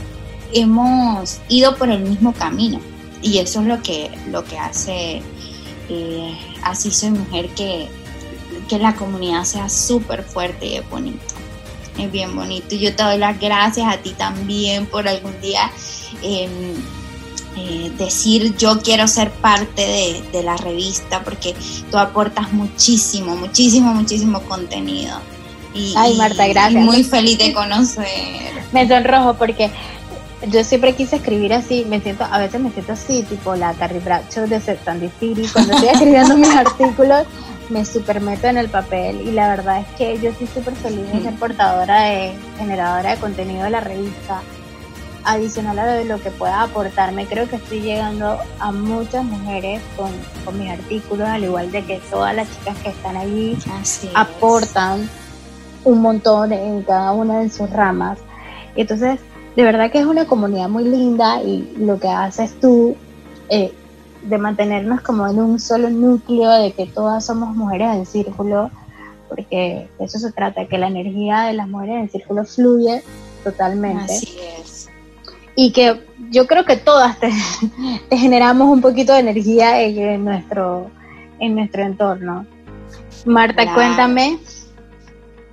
hemos 0.53 1.41
ido 1.49 1.77
por 1.77 1.91
el 1.91 2.01
mismo 2.01 2.33
camino 2.33 2.81
y 3.23 3.39
eso 3.39 3.61
es 3.61 3.67
lo 3.67 3.83
que, 3.83 4.11
lo 4.29 4.45
que 4.45 4.59
hace 4.59 5.23
eh, 5.89 6.39
Así 6.63 6.91
Soy 6.91 7.11
Mujer 7.11 7.49
que, 7.51 7.89
que 8.69 8.79
la 8.79 8.95
comunidad 8.95 9.45
sea 9.45 9.69
súper 9.69 10.25
fuerte 10.25 10.67
y 10.67 10.75
es 10.77 10.91
bonito. 10.91 11.35
Es 11.99 12.11
bien 12.11 12.35
bonito. 12.35 12.75
Y 12.75 12.79
yo 12.79 12.97
te 12.97 13.03
doy 13.03 13.19
las 13.19 13.39
gracias 13.39 13.87
a 13.93 13.99
ti 13.99 14.11
también 14.11 14.87
por 14.87 15.07
algún 15.07 15.39
día 15.41 15.71
em, 16.23 16.51
eh, 17.57 17.93
decir 17.99 18.57
yo 18.57 18.81
quiero 18.81 19.07
ser 19.07 19.31
parte 19.31 19.83
de, 19.83 20.23
de 20.33 20.43
la 20.43 20.57
revista 20.57 21.23
porque 21.23 21.55
tú 21.91 21.99
aportas 21.99 22.53
muchísimo, 22.53 23.37
muchísimo, 23.37 23.93
muchísimo 23.93 24.41
contenido. 24.43 25.21
Ay, 25.97 26.17
Marta, 26.17 26.47
gracias. 26.47 26.85
muy 26.85 27.05
feliz 27.05 27.39
de 27.39 27.53
conocer. 27.53 28.07
Me 28.73 28.87
sonrojo 28.89 29.35
porque 29.35 29.71
yo 30.49 30.65
siempre 30.65 30.95
quise 30.95 31.17
escribir 31.17 31.53
así, 31.55 31.85
me 31.89 32.01
siento, 32.01 32.25
a 32.25 32.39
veces 32.39 32.61
me 32.61 32.71
siento 32.73 32.95
así, 32.95 33.23
tipo 33.23 33.55
la 33.55 33.75
Carrie 33.75 34.01
Bradshaw 34.01 34.49
de 34.49 34.61
Sandy 34.61 35.09
City, 35.21 35.47
cuando 35.53 35.75
estoy 35.75 35.89
escribiendo 35.91 36.37
mis 36.37 36.51
artículos, 36.57 37.27
me 37.69 37.85
super 37.85 38.21
meto 38.21 38.49
en 38.49 38.57
el 38.57 38.69
papel 38.69 39.21
y 39.21 39.31
la 39.31 39.49
verdad 39.49 39.81
es 39.81 39.87
que 39.97 40.19
yo 40.21 40.31
estoy 40.31 40.49
súper 40.49 40.75
feliz 40.75 41.11
de 41.13 41.23
ser 41.23 41.35
portadora 41.35 42.03
de, 42.03 42.33
generadora 42.59 43.11
de 43.11 43.17
contenido 43.19 43.65
de 43.65 43.71
la 43.71 43.81
revista, 43.81 44.43
adicional 45.25 45.79
a 45.79 46.03
lo 46.03 46.21
que 46.21 46.33
pueda 46.33 46.63
aportarme, 46.63 47.27
creo 47.27 47.49
que 47.49 47.57
estoy 47.57 47.81
llegando 47.81 48.39
a 48.59 48.73
muchas 48.73 49.25
mujeres 49.25 49.81
con, 49.97 50.11
con 50.45 50.59
mis 50.59 50.71
artículos, 50.71 51.29
al 51.29 51.45
igual 51.45 51.71
de 51.71 51.85
que 51.85 52.01
todas 52.11 52.35
las 52.35 52.49
chicas 52.51 52.77
que 52.79 52.89
están 52.89 53.17
allí 53.17 53.57
aportan 54.15 55.09
un 55.85 56.01
montón 56.01 56.53
en 56.53 56.83
cada 56.83 57.13
una 57.13 57.41
de 57.41 57.51
sus 57.51 57.71
ramas. 57.71 58.19
Entonces, 58.77 59.21
de 59.57 59.63
verdad 59.63 59.91
que 59.91 59.99
es 59.99 60.07
una 60.07 60.25
comunidad 60.27 60.69
muy 60.69 60.85
linda 60.85 61.43
y 61.43 61.75
lo 61.79 61.99
que 61.99 62.09
haces 62.09 62.59
tú 62.61 62.97
eh, 63.49 63.73
de 64.23 64.39
mantenernos 64.39 65.01
como 65.01 65.27
en 65.27 65.39
un 65.39 65.61
solo 65.61 65.91
núcleo, 65.91 66.51
de 66.51 66.73
que 66.73 66.87
todas 66.87 67.27
somos 67.27 67.55
mujeres 67.55 67.95
en 67.95 68.07
círculo, 68.07 68.71
porque 69.29 69.89
eso 69.99 70.19
se 70.19 70.33
trata, 70.33 70.67
que 70.67 70.79
la 70.79 70.89
energía 70.89 71.43
de 71.43 71.55
las 71.55 71.69
mujeres 71.69 71.97
en 71.97 72.11
círculo 72.11 72.45
fluye 72.45 73.03
totalmente. 73.43 74.15
Así 74.15 74.39
es. 74.61 74.89
Y 75.55 75.73
que 75.73 76.01
yo 76.31 76.47
creo 76.47 76.65
que 76.65 76.77
todas 76.77 77.19
te, 77.19 77.31
generamos 78.17 78.69
un 78.69 78.81
poquito 78.81 79.13
de 79.13 79.21
energía 79.21 79.83
en, 79.83 80.25
nuestro, 80.25 80.91
en 81.41 81.57
nuestro 81.57 81.83
entorno. 81.83 82.47
Marta, 83.27 83.75
cuéntame 83.75 84.39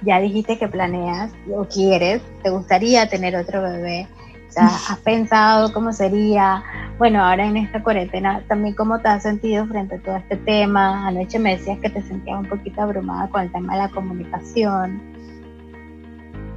ya 0.02 0.20
dijiste 0.20 0.58
que 0.58 0.68
planeas 0.68 1.32
o 1.54 1.66
quieres, 1.66 2.22
te 2.44 2.50
gustaría 2.50 3.10
tener 3.10 3.36
otro 3.36 3.62
bebé. 3.62 4.08
O 4.48 4.52
sea, 4.52 4.66
¿has 4.66 4.98
pensado 5.00 5.72
cómo 5.74 5.94
sería? 5.94 6.64
Bueno, 6.98 7.24
ahora 7.24 7.46
en 7.46 7.58
esta 7.58 7.84
cuarentena, 7.84 8.44
también 8.48 8.74
cómo 8.74 9.00
te 9.00 9.08
has 9.08 9.22
sentido 9.22 9.68
frente 9.68 9.96
a 9.96 10.00
todo 10.00 10.16
este 10.16 10.38
tema. 10.38 11.08
Anoche 11.08 11.38
me 11.38 11.56
decías 11.56 11.78
que 11.80 11.90
te 11.90 12.02
sentías 12.02 12.40
un 12.40 12.50
poquito 12.50 12.82
abrumada 12.82 13.30
con 13.30 13.42
el 13.42 13.52
tema 13.52 13.74
de 13.74 13.84
la 13.84 13.90
comunicación. 13.90 15.02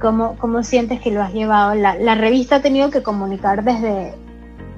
¿Cómo, 0.01 0.35
cómo 0.39 0.63
sientes 0.63 1.01
que 1.01 1.11
lo 1.11 1.21
has 1.21 1.33
llevado? 1.33 1.75
La, 1.75 1.95
la 1.95 2.15
revista 2.15 2.57
ha 2.57 2.61
tenido 2.61 2.89
que 2.89 3.03
comunicar 3.03 3.63
desde, 3.63 4.15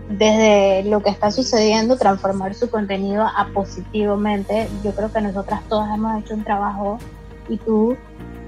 desde 0.09 0.83
lo 0.83 1.01
que 1.01 1.09
está 1.09 1.31
sucediendo, 1.31 1.97
transformar 1.97 2.53
su 2.53 2.69
contenido 2.69 3.23
a 3.23 3.47
positivamente. 3.53 4.67
Yo 4.83 4.93
creo 4.93 5.11
que 5.11 5.21
nosotras 5.21 5.61
todas 5.69 5.89
hemos 5.95 6.21
hecho 6.21 6.33
un 6.33 6.43
trabajo 6.43 6.99
y 7.47 7.57
tú 7.57 7.95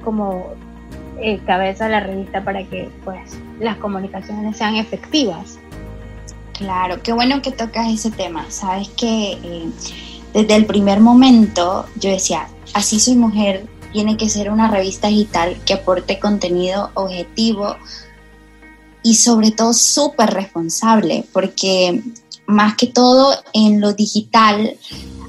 como 0.07 0.53
eh, 1.19 1.41
cabeza 1.45 1.83
de 1.83 1.91
la 1.91 1.99
revista 1.99 2.41
para 2.41 2.63
que 2.63 2.89
pues 3.03 3.37
las 3.59 3.75
comunicaciones 3.75 4.55
sean 4.55 4.77
efectivas. 4.77 5.59
Claro, 6.53 7.03
qué 7.03 7.11
bueno 7.11 7.41
que 7.41 7.51
tocas 7.51 7.89
ese 7.89 8.11
tema. 8.11 8.49
Sabes 8.49 8.87
que 8.87 9.33
eh, 9.33 9.69
desde 10.33 10.55
el 10.55 10.65
primer 10.65 11.01
momento 11.01 11.87
yo 11.99 12.09
decía, 12.09 12.47
así 12.73 13.01
soy 13.01 13.17
mujer, 13.17 13.65
tiene 13.91 14.15
que 14.15 14.29
ser 14.29 14.49
una 14.49 14.71
revista 14.71 15.09
digital 15.09 15.57
que 15.65 15.73
aporte 15.73 16.19
contenido 16.19 16.89
objetivo 16.93 17.75
y 19.03 19.15
sobre 19.15 19.51
todo 19.51 19.73
súper 19.73 20.29
responsable, 20.29 21.25
porque 21.33 22.01
más 22.45 22.77
que 22.77 22.87
todo 22.87 23.33
en 23.51 23.81
lo 23.81 23.91
digital 23.91 24.77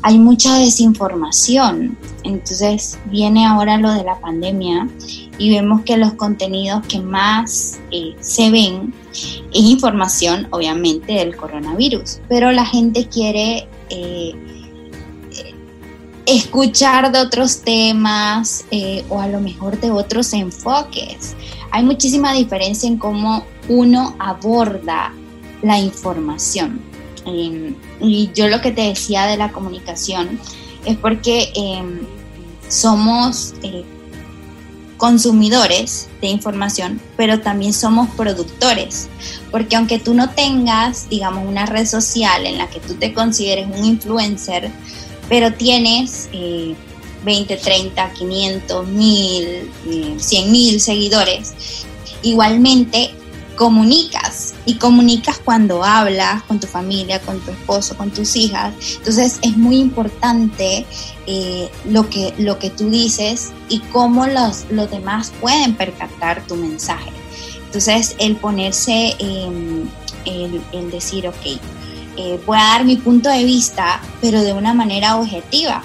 hay 0.03 0.19
mucha 0.19 0.57
desinformación. 0.59 1.97
Entonces 2.25 2.99
viene 3.07 3.47
ahora 3.47 3.77
lo 3.79 3.93
de 3.93 4.05
la 4.05 4.21
pandemia 4.21 4.89
y 5.39 5.51
vemos 5.51 5.83
que 5.83 5.97
los 5.97 6.15
contenidos 6.15 6.87
que 6.87 7.01
más 7.01 7.79
eh, 7.91 8.15
se 8.21 8.51
ven 8.51 8.93
es 9.13 9.61
información, 9.61 10.47
obviamente, 10.51 11.15
del 11.15 11.37
coronavirus, 11.37 12.21
pero 12.29 12.53
la 12.53 12.65
gente 12.65 13.09
quiere 13.09 13.67
eh, 13.91 14.35
escuchar 16.27 17.11
de 17.11 17.21
otros 17.21 17.63
temas 17.63 18.65
eh, 18.71 19.05
o 19.09 19.21
a 19.21 19.29
lo 19.29 19.41
mejor 19.41 19.81
de 19.81 19.91
otros 19.91 20.33
enfoques. 20.35 21.35
Hay 21.71 21.85
muchísima 21.85 22.35
diferencia 22.35 22.87
en 22.87 22.99
cómo 22.99 23.45
uno 23.69 24.15
aborda 24.19 25.13
la 25.63 25.79
información. 25.79 26.88
Y 27.29 28.31
yo 28.35 28.49
lo 28.49 28.61
que 28.61 28.73
te 28.73 28.83
decía 28.83 29.27
de 29.27 29.37
la 29.37 29.53
comunicación 29.53 30.39
es 30.85 30.97
porque 30.97 31.53
em, 31.55 32.01
somos 32.69 33.55
eh, 33.63 33.85
consumidores 34.97 36.09
de 36.21 36.29
información, 36.29 37.01
pero 37.17 37.41
también 37.41 37.73
somos 37.73 38.09
productores, 38.11 39.09
porque 39.51 39.77
aunque 39.77 39.99
tú 39.99 40.15
no 40.15 40.31
tengas, 40.31 41.09
digamos, 41.09 41.47
una 41.47 41.67
red 41.67 41.87
social 41.87 42.47
en 42.47 42.59
la 42.59 42.69
que 42.69 42.81
tú 42.81 42.95
te 42.95 43.15
consideres 43.15 43.67
un 43.67 43.85
influencer, 43.85 44.71
pero 45.29 45.53
tienes 45.53 46.29
20, 47.25 47.57
30, 47.57 48.13
500, 48.13 48.89
1000, 48.89 49.71
100 50.19 50.53
mil 50.53 50.81
seguidores, 50.81 51.53
igualmente 52.23 53.15
comunicas 53.57 54.48
y 54.69 54.75
comunicas 54.75 55.39
cuando 55.39 55.83
hablas 55.83 56.43
con 56.43 56.61
tu 56.61 56.67
familia, 56.67 57.23
con 57.23 57.41
tu 57.41 57.53
esposo, 57.53 57.97
con 57.97 58.11
tus 58.11 58.37
hijas. 58.37 58.75
Entonces 58.99 59.39
es 59.41 59.57
muy 59.57 59.79
importante 59.79 60.85
eh, 61.27 61.71
lo, 61.87 62.11
que, 62.11 62.35
lo 62.37 62.59
que 62.59 62.69
tú 62.69 62.91
dices 62.91 63.53
y 63.71 63.79
cómo 63.79 64.27
los, 64.27 64.67
los 64.69 64.91
demás 64.91 65.33
pueden 65.41 65.75
percatar 65.75 66.47
tu 66.47 66.55
mensaje. 66.55 67.11
Entonces 67.65 68.15
el 68.19 68.37
ponerse, 68.37 69.17
en 69.19 69.91
el, 70.27 70.91
decir, 70.91 71.27
ok, 71.27 71.47
eh, 72.19 72.39
voy 72.45 72.59
a 72.59 72.65
dar 72.65 72.85
mi 72.85 72.97
punto 72.97 73.31
de 73.31 73.45
vista, 73.45 74.03
pero 74.21 74.43
de 74.43 74.53
una 74.53 74.75
manera 74.75 75.17
objetiva. 75.17 75.83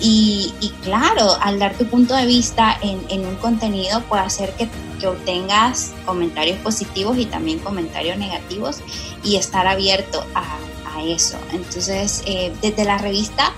Y, 0.00 0.52
claro, 0.82 1.36
al 1.40 1.58
dar 1.58 1.76
tu 1.76 1.86
punto 1.86 2.14
de 2.14 2.24
vista 2.24 2.78
en, 2.82 3.00
en 3.08 3.26
un 3.26 3.34
contenido 3.36 4.00
puede 4.02 4.22
hacer 4.22 4.54
que 4.98 5.06
obtengas 5.06 5.92
comentarios 6.04 6.58
positivos 6.58 7.16
y 7.18 7.26
también 7.26 7.58
comentarios 7.60 8.18
negativos 8.18 8.78
y 9.22 9.36
estar 9.36 9.66
abierto 9.66 10.24
a, 10.34 10.44
eso. 11.06 11.38
Entonces, 11.52 12.24
eh, 12.26 12.52
desde 12.60 12.84
la 12.84 12.98
revista, 12.98 13.52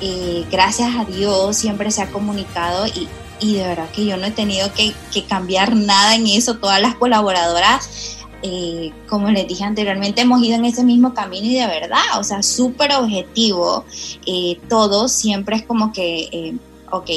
eh, 0.00 0.46
gracias 0.50 0.96
a 0.96 1.04
Dios, 1.04 1.54
siempre 1.54 1.90
se 1.90 2.00
ha 2.00 2.06
comunicado 2.10 2.86
y, 2.86 3.06
de 3.54 3.62
verdad 3.62 3.90
que 3.90 4.06
yo 4.06 4.16
no 4.16 4.24
he 4.24 4.30
tenido 4.30 4.72
que, 4.72 4.94
cambiar 5.28 5.76
nada 5.76 6.14
en 6.14 6.26
eso. 6.26 6.54
Todas 6.54 6.80
las 6.80 6.94
colaboradoras 6.94 8.17
eh, 8.42 8.92
como 9.08 9.30
les 9.30 9.48
dije 9.48 9.64
anteriormente, 9.64 10.22
hemos 10.22 10.42
ido 10.42 10.56
en 10.56 10.64
ese 10.64 10.84
mismo 10.84 11.14
camino 11.14 11.46
y 11.46 11.54
de 11.54 11.66
verdad, 11.66 12.18
o 12.18 12.24
sea, 12.24 12.42
súper 12.42 12.92
objetivo, 12.94 13.84
todo 14.68 15.08
siempre 15.08 15.56
es 15.56 15.62
como 15.62 15.92
que, 15.92 16.56
ok, 16.90 17.10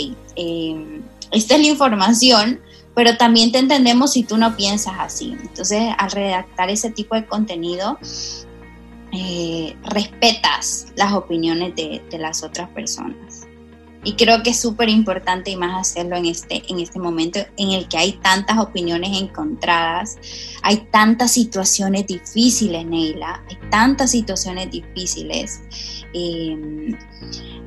esta 1.31 1.55
es 1.55 1.61
la 1.61 1.67
información, 1.67 2.59
pero 2.93 3.17
también 3.17 3.51
te 3.51 3.59
entendemos 3.59 4.13
si 4.13 4.23
tú 4.23 4.37
no 4.37 4.55
piensas 4.55 4.93
así. 4.99 5.35
Entonces, 5.41 5.93
al 5.97 6.11
redactar 6.11 6.69
ese 6.69 6.89
tipo 6.89 7.15
de 7.15 7.25
contenido, 7.25 7.97
eh, 9.13 9.75
respetas 9.83 10.87
las 10.95 11.13
opiniones 11.13 11.75
de, 11.75 12.01
las 12.17 12.43
otras 12.43 12.69
personas. 12.69 13.40
Y 14.03 14.13
creo 14.13 14.41
que 14.41 14.49
es 14.49 14.59
súper 14.59 14.89
importante 14.89 15.51
y 15.51 15.55
más 15.55 15.79
hacerlo 15.79 16.15
en 16.15 16.25
este, 16.25 16.63
en 16.69 16.79
este 16.79 16.99
momento 16.99 17.39
en 17.57 17.71
el 17.71 17.87
que 17.87 17.97
hay 17.97 18.13
tantas 18.13 18.57
opiniones 18.57 19.11
encontradas, 19.19 20.17
hay 20.63 20.87
tantas 20.91 21.31
situaciones 21.31 22.07
difíciles, 22.07 22.83
Neila, 22.85 23.43
hay 23.47 23.57
tantas 23.69 24.11
situaciones 24.11 24.71
difíciles. 24.71 25.61
Em, 26.13 26.97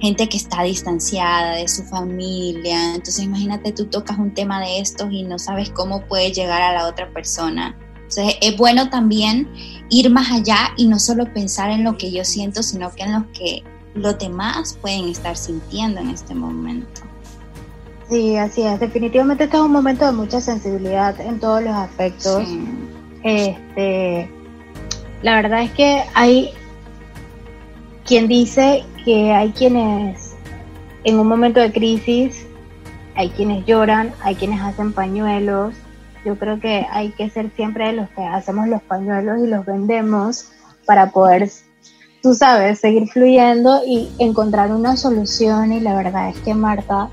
gente 0.01 0.29
que 0.29 0.37
está 0.37 0.63
distanciada 0.63 1.57
de 1.57 1.69
su 1.69 1.83
familia. 1.85 2.95
Entonces 2.95 3.25
imagínate, 3.25 3.73
tú 3.73 3.87
tocas 3.87 4.19
un 4.19 4.35
tema 4.35 4.61
de 4.61 4.81
estos 4.81 5.11
y 5.11 5.23
no 5.23 5.39
sabes 5.39 5.71
cómo 5.71 6.05
puede 6.07 6.33
llegar 6.33 6.61
a 6.61 6.73
la 6.73 6.87
otra 6.87 7.11
persona. 7.13 7.79
Entonces 7.95 8.37
es 8.43 8.57
bueno 8.57 8.91
también 8.91 9.49
ir 9.89 10.11
más 10.11 10.31
allá 10.31 10.75
y 10.77 10.87
no 10.87 10.99
solo 10.99 11.33
pensar 11.33 11.71
en 11.71 11.85
lo 11.85 11.97
que 11.97 12.13
yo 12.13 12.25
siento, 12.25 12.63
sino 12.63 12.93
que 12.93 13.03
en 13.03 13.13
lo 13.13 13.33
que 13.33 13.63
los 13.95 14.19
demás 14.19 14.79
pueden 14.81 15.09
estar 15.09 15.37
sintiendo 15.37 16.01
en 16.01 16.11
este 16.11 16.35
momento. 16.35 17.03
Sí, 18.09 18.37
así 18.37 18.63
es. 18.63 18.81
Definitivamente 18.81 19.45
este 19.45 19.57
es 19.57 19.63
un 19.63 19.73
momento 19.73 20.05
de 20.05 20.13
mucha 20.13 20.41
sensibilidad 20.41 21.19
en 21.21 21.41
todos 21.41 21.63
los 21.63 21.75
aspectos. 21.75 22.47
Este, 23.23 24.31
la 25.23 25.37
verdad 25.37 25.63
es 25.63 25.71
que 25.71 26.05
hay 26.15 26.51
quien 28.05 28.29
dice 28.29 28.85
que 29.05 29.33
hay 29.33 29.51
quienes 29.53 30.35
en 31.05 31.19
un 31.19 31.27
momento 31.27 31.61
de 31.61 31.73
crisis, 31.73 32.47
hay 33.15 33.31
quienes 33.31 33.65
lloran, 33.65 34.13
hay 34.23 34.35
quienes 34.35 34.61
hacen 34.61 34.93
pañuelos. 34.93 35.75
Yo 36.25 36.39
creo 36.39 36.59
que 36.61 36.87
hay 36.91 37.11
que 37.11 37.31
ser 37.31 37.51
siempre 37.55 37.87
de 37.89 37.93
los 37.95 38.09
que 38.11 38.23
hacemos 38.23 38.69
los 38.69 38.83
pañuelos 38.83 39.39
y 39.43 39.47
los 39.47 39.65
vendemos 39.65 40.51
para 40.87 41.11
poder 41.11 41.51
tú 42.25 42.33
sabes, 42.33 42.79
seguir 42.79 43.07
fluyendo 43.07 43.83
y 43.87 44.11
encontrar 44.19 44.73
una 44.73 44.97
solución 44.97 45.75
y 45.75 45.81
la 45.81 45.95
verdad 45.95 46.31
es 46.31 46.39
que 46.39 46.55
Marta 46.55 47.11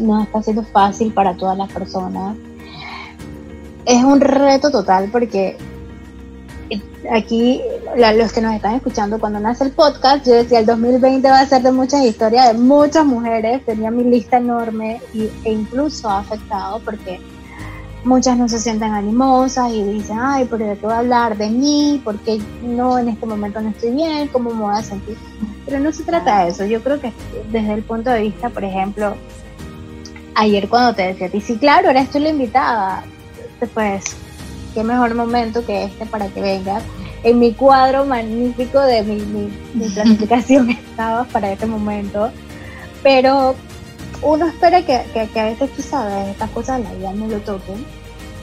no 0.00 0.22
está 0.22 0.42
siendo 0.42 0.64
fácil 0.64 1.14
para 1.14 1.34
todas 1.34 1.56
las 1.56 1.72
personas. 1.72 2.36
Es 3.86 4.04
un 4.04 4.20
reto 4.20 4.70
total 4.70 5.08
porque 5.10 5.56
aquí 7.10 7.62
los 7.96 8.30
que 8.30 8.42
nos 8.42 8.54
están 8.54 8.74
escuchando 8.74 9.18
cuando 9.18 9.40
nace 9.40 9.64
el 9.64 9.70
podcast, 9.70 10.26
yo 10.26 10.34
decía 10.34 10.58
el 10.58 10.66
2020 10.66 11.26
va 11.30 11.40
a 11.40 11.46
ser 11.46 11.62
de 11.62 11.72
muchas 11.72 12.04
historias 12.04 12.52
de 12.52 12.58
muchas 12.58 13.06
mujeres, 13.06 13.64
tenía 13.64 13.90
mi 13.90 14.04
lista 14.04 14.36
enorme 14.36 15.00
y, 15.14 15.30
e 15.42 15.52
incluso 15.52 16.06
ha 16.06 16.18
afectado 16.18 16.82
porque 16.84 17.18
muchas 18.04 18.36
no 18.36 18.48
se 18.48 18.58
sienten 18.58 18.92
animosas 18.92 19.72
y 19.72 19.82
dicen, 19.82 20.18
ay, 20.20 20.46
pero 20.48 20.66
de 20.66 20.76
qué 20.76 20.86
voy 20.86 20.94
a 20.94 20.98
hablar 20.98 21.36
de 21.36 21.50
mí, 21.50 22.00
porque 22.04 22.40
no 22.62 22.98
en 22.98 23.08
este 23.08 23.26
momento 23.26 23.60
no 23.60 23.70
estoy 23.70 23.90
bien, 23.90 24.28
cómo 24.28 24.50
me 24.50 24.62
voy 24.62 24.76
a 24.76 24.82
sentir. 24.82 25.16
Pero 25.64 25.80
no 25.80 25.92
se 25.92 26.04
trata 26.04 26.44
de 26.44 26.50
eso, 26.50 26.64
yo 26.64 26.82
creo 26.82 27.00
que 27.00 27.12
desde 27.50 27.74
el 27.74 27.82
punto 27.82 28.10
de 28.10 28.22
vista, 28.22 28.48
por 28.48 28.64
ejemplo, 28.64 29.14
ayer 30.34 30.68
cuando 30.68 30.94
te 30.94 31.02
decía 31.02 31.26
a 31.26 31.30
ti, 31.30 31.40
sí, 31.40 31.56
claro, 31.58 31.90
eres 31.90 32.10
tú 32.10 32.18
la 32.18 32.30
invitada, 32.30 33.04
pues 33.74 34.04
qué 34.74 34.84
mejor 34.84 35.14
momento 35.14 35.64
que 35.66 35.84
este 35.84 36.06
para 36.06 36.28
que 36.28 36.40
vengas. 36.40 36.82
En 37.24 37.40
mi 37.40 37.52
cuadro 37.52 38.04
magnífico 38.04 38.80
de 38.80 39.02
mi, 39.02 39.16
mi, 39.16 39.52
mi 39.74 39.88
planificación 39.94 40.70
estaba 40.70 41.24
para 41.24 41.52
este 41.52 41.66
momento, 41.66 42.30
pero 43.02 43.56
uno 44.22 44.46
espera 44.46 44.84
que, 44.84 45.04
que, 45.12 45.40
a 45.40 45.44
veces 45.44 45.70
tú 45.74 45.82
sabes, 45.82 46.28
estas 46.28 46.50
cosas 46.50 46.80
la 46.80 46.92
vida 46.92 47.12
no 47.12 47.26
lo 47.26 47.38
toquen. 47.40 47.84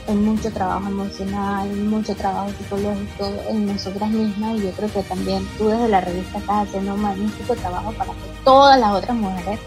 Hay 0.08 0.14
mucho 0.14 0.52
trabajo 0.52 0.86
emocional, 0.86 1.68
mucho 1.76 2.14
trabajo 2.14 2.50
psicológico 2.56 3.28
en 3.48 3.66
nosotras 3.66 4.08
mismas 4.10 4.56
y 4.56 4.62
yo 4.62 4.70
creo 4.70 4.92
que 4.92 5.02
también 5.02 5.44
tú 5.58 5.68
desde 5.68 5.88
la 5.88 6.00
revista 6.00 6.38
estás 6.38 6.68
haciendo 6.68 6.94
un 6.94 7.02
magnífico 7.02 7.56
trabajo 7.56 7.92
para 7.92 8.12
que 8.12 8.44
todas 8.44 8.78
las 8.78 8.92
otras 8.92 9.16
mujeres, 9.16 9.58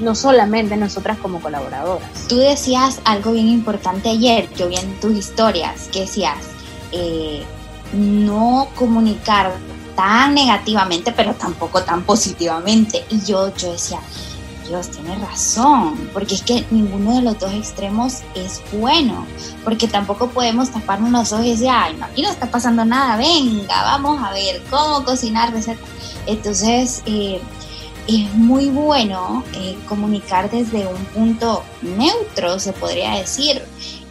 no 0.00 0.14
solamente 0.14 0.76
nosotras 0.76 1.18
como 1.18 1.40
colaboradoras. 1.40 2.08
Tú 2.28 2.36
decías 2.36 3.00
algo 3.04 3.32
bien 3.32 3.48
importante 3.48 4.08
ayer, 4.08 4.48
yo 4.56 4.68
vi 4.68 4.76
en 4.76 4.98
tus 5.00 5.12
historias, 5.12 5.88
que 5.92 6.00
decías, 6.00 6.38
eh, 6.90 7.44
no 7.92 8.68
comunicar 8.74 9.52
tan 9.94 10.34
negativamente, 10.34 11.12
pero 11.12 11.34
tampoco 11.34 11.82
tan 11.82 12.02
positivamente. 12.04 13.04
Y 13.10 13.20
yo, 13.20 13.54
yo 13.54 13.72
decía, 13.72 14.00
Dios 14.68 14.90
tiene 14.90 15.16
razón, 15.16 16.10
porque 16.12 16.34
es 16.34 16.42
que 16.42 16.64
ninguno 16.70 17.16
de 17.16 17.22
los 17.22 17.38
dos 17.38 17.52
extremos 17.52 18.22
es 18.34 18.62
bueno, 18.72 19.26
porque 19.62 19.88
tampoco 19.88 20.28
podemos 20.28 20.70
taparnos 20.70 21.10
los 21.10 21.32
ojos 21.32 21.46
y 21.46 21.50
decir, 21.50 21.68
ay, 21.70 21.96
no, 21.98 22.06
aquí 22.06 22.22
no 22.22 22.30
está 22.30 22.50
pasando 22.50 22.84
nada, 22.84 23.16
venga, 23.16 23.82
vamos 23.82 24.22
a 24.22 24.32
ver 24.32 24.62
cómo 24.70 25.04
cocinar 25.04 25.52
recetas. 25.52 25.88
Entonces, 26.26 27.02
eh, 27.06 27.40
es 28.06 28.34
muy 28.34 28.68
bueno 28.68 29.44
eh, 29.54 29.76
comunicar 29.88 30.50
desde 30.50 30.86
un 30.86 31.04
punto 31.06 31.62
neutro, 31.82 32.58
se 32.58 32.72
podría 32.72 33.16
decir, 33.16 33.62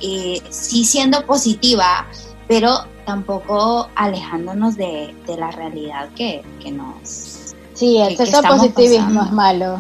eh, 0.02 0.42
sí 0.50 0.86
siendo 0.86 1.26
positiva, 1.26 2.08
pero 2.48 2.86
tampoco 3.06 3.89
alejándonos 3.96 4.76
de, 4.76 5.13
la 5.38 5.52
realidad 5.52 6.10
que, 6.16 6.44
nos... 6.72 7.54
Sí, 7.74 7.98
el 7.98 8.16
positivismo 8.16 9.24
es 9.24 9.32
malo. 9.32 9.80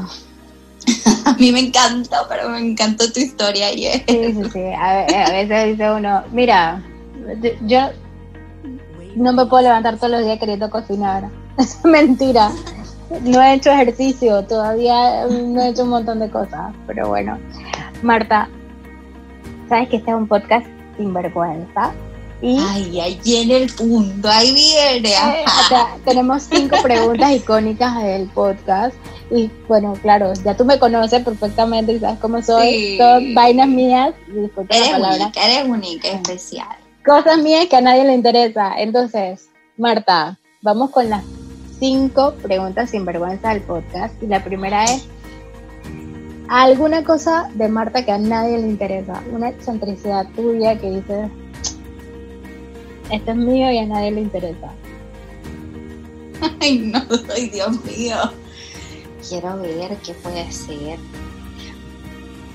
a 1.25 1.33
mí 1.33 1.51
me 1.51 1.59
encantó, 1.59 2.17
pero 2.29 2.49
me 2.49 2.59
encantó 2.59 3.11
tu 3.11 3.19
historia 3.19 3.67
ayer. 3.67 4.03
Sí, 4.07 4.33
sí, 4.33 4.49
sí. 4.51 4.63
A, 4.77 5.05
veces 5.31 5.77
dice 5.77 5.91
uno, 5.91 6.23
mira, 6.31 6.81
yo 7.65 7.89
no 9.15 9.33
me 9.33 9.45
puedo 9.45 9.63
levantar 9.63 9.97
todos 9.97 10.11
los 10.11 10.25
días 10.25 10.39
queriendo 10.39 10.69
cocinar. 10.69 11.29
Es 11.57 11.83
mentira. 11.85 12.49
No 13.21 13.41
he 13.41 13.53
hecho 13.53 13.69
ejercicio, 13.69 14.43
todavía 14.45 15.27
no 15.27 15.61
he 15.61 15.69
hecho 15.69 15.83
un 15.83 15.89
montón 15.89 16.19
de 16.19 16.29
cosas, 16.29 16.73
pero 16.87 17.09
bueno. 17.09 17.37
Marta, 18.01 18.49
sabes 19.69 19.89
que 19.89 19.97
este 19.97 20.09
es 20.11 20.17
un 20.17 20.27
podcast 20.27 20.65
sin 20.97 21.13
vergüenza. 21.13 21.93
Y 22.41 22.59
Ay, 22.59 22.99
ahí 22.99 23.21
viene 23.23 23.57
el 23.63 23.71
punto, 23.71 24.27
ahí 24.29 24.53
viene. 24.53 25.11
Eh, 25.11 25.45
tenemos 26.03 26.43
cinco 26.43 26.75
preguntas 26.81 27.31
icónicas 27.31 28.03
del 28.03 28.27
podcast 28.27 28.95
y 29.31 29.49
bueno, 29.67 29.93
claro, 30.01 30.33
ya 30.43 30.55
tú 30.55 30.65
me 30.65 30.79
conoces 30.79 31.23
perfectamente 31.23 31.93
y 31.93 31.99
sabes 31.99 32.19
cómo 32.19 32.41
soy. 32.41 32.97
Son 32.97 33.33
vainas 33.33 33.67
mías. 33.67 34.13
eres 34.27 34.93
Única, 34.93 35.45
eres 35.45 35.69
única, 35.69 36.07
especial. 36.09 36.77
Cosas 37.05 37.37
mías 37.39 37.67
que 37.67 37.75
a 37.75 37.81
nadie 37.81 38.05
le 38.05 38.13
interesa. 38.13 38.73
Entonces, 38.77 39.49
Marta, 39.77 40.39
vamos 40.61 40.91
con 40.91 41.09
las 41.09 41.23
cinco 41.79 42.33
preguntas 42.41 42.89
sin 42.89 43.05
vergüenza 43.05 43.49
del 43.49 43.61
podcast. 43.61 44.13
Y 44.21 44.27
la 44.27 44.43
primera 44.43 44.85
es, 44.85 45.05
¿alguna 46.47 47.03
cosa 47.03 47.49
de 47.55 47.67
Marta 47.67 48.05
que 48.05 48.11
a 48.11 48.17
nadie 48.17 48.57
le 48.57 48.67
interesa? 48.67 49.21
Una 49.31 49.49
excentricidad 49.49 50.27
tuya 50.35 50.77
que 50.79 50.89
dices, 50.89 51.29
esto 53.11 53.31
es 53.31 53.37
mío 53.37 53.71
y 53.71 53.77
a 53.79 53.85
nadie 53.85 54.11
le 54.11 54.21
interesa. 54.21 54.73
Ay, 56.59 56.79
no, 56.79 57.01
ay, 57.33 57.49
Dios 57.49 57.83
mío 57.85 58.17
quiero 59.27 59.57
ver 59.57 59.97
qué 60.05 60.13
puede 60.13 60.51
ser. 60.51 60.99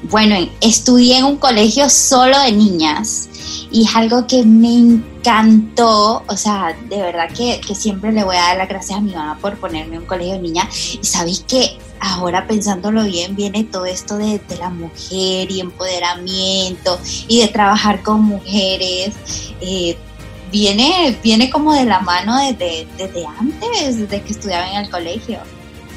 Bueno, 0.05 0.37
estudié 0.61 1.19
en 1.19 1.25
un 1.25 1.37
colegio 1.37 1.91
solo 1.91 2.39
de 2.41 2.53
niñas 2.53 3.29
y 3.73 3.85
es 3.85 3.97
algo 3.97 4.29
que 4.29 4.45
me 4.45 4.73
encantó, 4.73 6.23
o 6.27 6.37
sea, 6.37 6.77
de 6.89 6.99
verdad 6.99 7.29
que, 7.33 7.61
siempre 7.75 8.13
le 8.13 8.23
voy 8.23 8.37
a 8.37 8.43
dar 8.43 8.57
las 8.59 8.69
gracias 8.69 8.99
a 8.99 9.03
mi 9.03 9.13
mamá 9.13 9.39
por 9.41 9.59
ponerme 9.59 9.99
un 9.99 10.07
colegio 10.07 10.35
de 10.35 10.41
niñas 10.41 10.69
y 10.95 11.05
sabéis 11.05 11.41
que 11.41 11.79
ahora 11.99 12.47
pensándolo 12.47 13.03
bien 13.05 13.35
viene 13.35 13.65
todo 13.65 13.87
esto 13.87 14.19
de, 14.19 14.41
la 14.61 14.71
mujer 14.71 15.51
y 15.51 15.61
empoderamiento 15.61 16.99
y 17.27 17.41
de 17.41 17.49
trabajar 17.49 18.03
con 18.03 18.23
mujeres. 18.23 19.17
Eh, 19.61 19.97
viene, 20.53 21.19
viene 21.23 21.51
como 21.51 21.75
de 21.75 21.85
la 21.85 22.01
mano 22.01 22.39
desde, 22.39 22.87
desde 22.97 23.27
antes, 23.27 23.99
desde 23.99 24.23
que 24.23 24.33
estudiaba 24.33 24.71
en 24.71 24.85
el 24.85 24.91
colegio. 24.91 25.41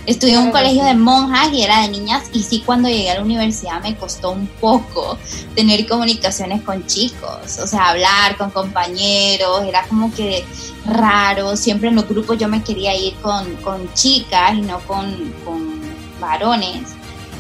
Estudié 0.05 0.33
en 0.33 0.41
un 0.41 0.51
colegio 0.51 0.83
de 0.83 0.95
monjas 0.95 1.53
y 1.53 1.61
era 1.61 1.81
de 1.81 1.89
niñas 1.89 2.23
y 2.33 2.41
sí 2.41 2.63
cuando 2.65 2.89
llegué 2.89 3.11
a 3.11 3.15
la 3.15 3.21
universidad 3.21 3.81
me 3.83 3.95
costó 3.95 4.31
un 4.31 4.47
poco 4.47 5.17
tener 5.55 5.87
comunicaciones 5.87 6.63
con 6.63 6.85
chicos, 6.87 7.59
o 7.61 7.67
sea, 7.67 7.89
hablar 7.89 8.35
con 8.35 8.49
compañeros, 8.49 9.63
era 9.63 9.83
como 9.83 10.11
que 10.11 10.43
raro, 10.87 11.55
siempre 11.55 11.89
en 11.89 11.95
los 11.95 12.09
grupos 12.09 12.39
yo 12.39 12.47
me 12.47 12.63
quería 12.63 12.95
ir 12.95 13.13
con, 13.21 13.55
con 13.57 13.93
chicas 13.93 14.55
y 14.55 14.61
no 14.61 14.79
con, 14.81 15.33
con 15.45 15.81
varones 16.19 16.81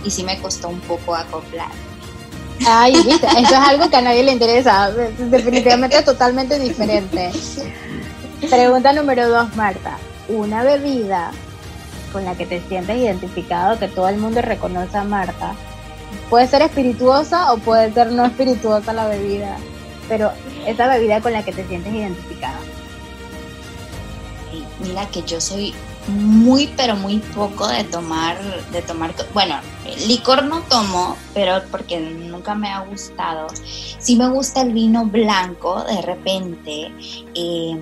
y 0.03 0.11
sí 0.11 0.23
me 0.23 0.39
costó 0.39 0.69
un 0.69 0.79
poco 0.81 1.15
acoplar. 1.15 1.71
Ay, 2.67 2.93
¿viste? 3.03 3.25
eso 3.37 3.39
es 3.39 3.53
algo 3.53 3.89
que 3.89 3.97
a 3.97 4.01
nadie 4.01 4.23
le 4.23 4.33
interesa, 4.33 4.91
definitivamente 4.91 6.03
totalmente 6.03 6.59
diferente. 6.59 7.31
Pregunta 8.47 8.93
número 8.93 9.27
dos, 9.29 9.55
Marta. 9.55 9.97
Una 10.27 10.63
bebida 10.63 11.31
con 12.11 12.25
la 12.25 12.35
que 12.35 12.45
te 12.45 12.61
sientes 12.67 12.97
identificado, 12.97 13.79
que 13.79 13.87
todo 13.87 14.07
el 14.09 14.17
mundo 14.17 14.41
reconoce 14.41 14.97
a 14.97 15.03
Marta. 15.03 15.53
Puede 16.29 16.47
ser 16.47 16.61
espirituosa 16.61 17.53
o 17.53 17.57
puede 17.57 17.91
ser 17.93 18.11
no 18.11 18.25
espirituosa 18.25 18.93
la 18.93 19.07
bebida, 19.07 19.57
pero 20.07 20.31
esa 20.65 20.87
bebida 20.87 21.21
con 21.21 21.33
la 21.33 21.43
que 21.43 21.53
te 21.53 21.67
sientes 21.67 21.93
identificada. 21.93 22.59
Mira 24.79 25.07
que 25.07 25.21
yo 25.23 25.39
soy 25.39 25.73
muy 26.07 26.67
pero 26.75 26.95
muy 26.95 27.19
poco 27.19 27.67
de 27.67 27.83
tomar, 27.83 28.37
de 28.71 28.81
tomar, 28.81 29.13
bueno, 29.33 29.55
licor 30.07 30.43
no 30.43 30.61
tomo, 30.63 31.15
pero 31.33 31.61
porque 31.69 31.99
nunca 31.99 32.55
me 32.55 32.69
ha 32.69 32.79
gustado. 32.81 33.47
Sí 33.99 34.15
me 34.15 34.29
gusta 34.29 34.61
el 34.61 34.73
vino 34.73 35.05
blanco 35.05 35.83
de 35.83 36.01
repente. 36.01 36.91
Eh, 37.35 37.79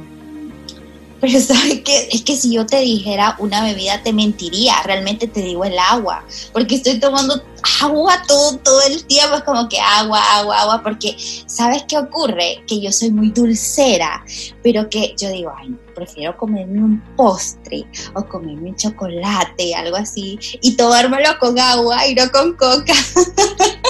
pero 1.20 1.40
sabes 1.40 1.82
que 1.82 2.10
es 2.12 2.24
que 2.24 2.36
si 2.36 2.54
yo 2.54 2.66
te 2.66 2.80
dijera 2.80 3.36
una 3.40 3.64
bebida 3.64 4.02
te 4.04 4.14
mentiría, 4.14 4.82
realmente 4.84 5.28
te 5.28 5.42
digo 5.42 5.66
el 5.66 5.78
agua, 5.78 6.24
porque 6.54 6.76
estoy 6.76 7.00
tomando 7.00 7.42
agua 7.82 8.22
todo, 8.28 8.58
todo 8.58 8.82
el 8.88 9.04
tiempo, 9.06 9.36
es 9.36 9.44
como 9.44 9.68
que 9.68 9.80
agua, 9.80 10.22
agua, 10.38 10.62
agua, 10.62 10.84
porque 10.84 11.16
¿sabes 11.46 11.84
qué 11.88 11.98
ocurre? 11.98 12.64
Que 12.68 12.80
yo 12.80 12.92
soy 12.92 13.12
muy 13.12 13.32
dulcera, 13.32 14.24
pero 14.64 14.90
que 14.90 15.16
yo 15.18 15.30
digo, 15.30 15.52
ay, 15.58 15.76
prefiero 15.96 16.38
comerme 16.38 16.80
un 16.80 17.02
postre 17.16 17.86
o 18.16 18.24
comerme 18.26 18.70
un 18.70 18.76
chocolate, 18.76 19.76
algo 19.76 19.98
así, 19.98 20.40
y 20.62 20.76
tomármelo 20.76 21.38
con 21.40 21.60
agua 21.60 22.08
y 22.08 22.16
no 22.16 22.30
con 22.32 22.54
coca. 22.54 22.94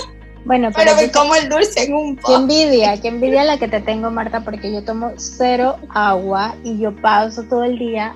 Bueno, 0.49 0.69
pero, 0.75 0.95
me 0.95 1.11
como 1.11 1.35
el 1.35 1.47
dulce 1.47 1.83
en 1.83 1.93
un 1.93 2.17
Qué 2.17 2.33
envidia, 2.33 2.97
qué 3.01 3.09
envidia 3.09 3.43
la 3.43 3.59
que 3.59 3.67
te 3.67 3.81
tengo, 3.81 4.09
Marta, 4.09 4.43
porque 4.43 4.73
yo 4.73 4.83
tomo 4.83 5.11
cero 5.15 5.77
agua 5.89 6.55
y 6.63 6.79
yo 6.79 6.95
paso 6.95 7.43
todo 7.43 7.65
el 7.65 7.77
día 7.77 8.15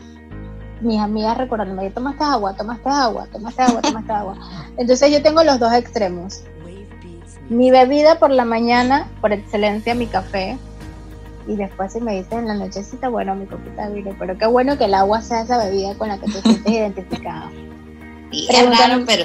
mis 0.81 0.99
amigas 0.99 1.37
recordándome, 1.37 1.91
tomaste 1.91 2.23
agua, 2.23 2.55
tomaste 2.55 2.89
agua, 2.89 3.27
tomaste 3.31 3.61
agua, 3.61 3.81
tomaste 3.83 4.11
agua. 4.13 4.37
Entonces 4.77 5.11
yo 5.11 5.21
tengo 5.21 5.43
los 5.43 5.59
dos 5.59 5.73
extremos. 5.73 6.41
Mi 7.49 7.69
bebida 7.69 8.17
por 8.17 8.31
la 8.31 8.45
mañana, 8.45 9.07
por 9.21 9.31
excelencia, 9.31 9.93
mi 9.93 10.07
café. 10.07 10.57
Y 11.47 11.55
después 11.55 11.93
si 11.93 12.01
me 12.01 12.15
dices 12.15 12.33
en 12.33 12.47
la 12.47 12.55
nochecita, 12.55 13.09
bueno, 13.09 13.35
mi 13.35 13.45
copita 13.45 13.87
de 13.87 13.93
vino. 13.93 14.15
Pero 14.17 14.39
qué 14.39 14.47
bueno 14.47 14.75
que 14.79 14.85
el 14.85 14.95
agua 14.95 15.21
sea 15.21 15.41
esa 15.41 15.63
bebida 15.63 15.93
con 15.99 16.07
la 16.07 16.17
que 16.17 16.25
te 16.25 16.41
sientes 16.41 16.65
identificado. 16.65 17.51
Y 18.31 18.47
es 18.49 18.57
pero 19.05 19.23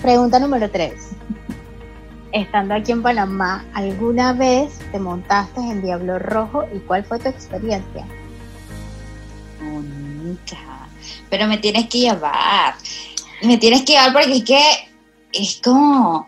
Pregunta 0.00 0.38
número 0.38 0.70
tres 0.70 1.12
estando 2.32 2.74
aquí 2.74 2.92
en 2.92 3.02
Panamá, 3.02 3.64
¿alguna 3.74 4.32
vez 4.32 4.78
te 4.90 4.98
montaste 4.98 5.60
en 5.60 5.82
Diablo 5.82 6.18
Rojo 6.18 6.64
y 6.74 6.78
cuál 6.80 7.04
fue 7.04 7.18
tu 7.18 7.28
experiencia? 7.28 8.06
nunca. 10.22 10.56
Pero 11.30 11.46
me 11.46 11.58
tienes 11.58 11.88
que 11.88 11.98
llevar. 11.98 12.74
Me 13.42 13.58
tienes 13.58 13.82
que 13.82 13.92
llevar 13.92 14.12
porque 14.12 14.36
es 14.36 14.44
que 14.44 14.62
es 15.32 15.60
como, 15.62 16.26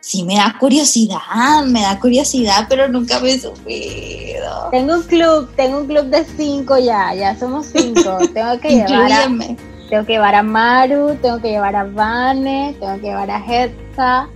sí 0.00 0.24
me 0.24 0.36
da 0.36 0.56
curiosidad, 0.58 1.64
me 1.66 1.82
da 1.82 1.98
curiosidad, 1.98 2.66
pero 2.68 2.88
nunca 2.88 3.20
me 3.20 3.32
he 3.32 3.38
subido. 3.38 4.68
Tengo 4.70 4.94
un 4.94 5.02
club, 5.04 5.50
tengo 5.56 5.78
un 5.78 5.86
club 5.86 6.06
de 6.06 6.24
cinco 6.24 6.78
ya, 6.78 7.14
ya 7.14 7.38
somos 7.38 7.66
cinco. 7.66 8.18
tengo 8.34 8.60
que 8.60 8.70
llevar 8.70 9.12
a, 9.12 9.26
tengo 9.88 10.06
que 10.06 10.12
llevar 10.12 10.34
a 10.34 10.42
Maru, 10.42 11.16
tengo 11.22 11.40
que 11.40 11.48
llevar 11.48 11.76
a 11.76 11.84
Vane, 11.84 12.76
tengo 12.78 12.94
que 12.96 13.06
llevar 13.06 13.30
a 13.30 13.38
Hetza 13.38 14.28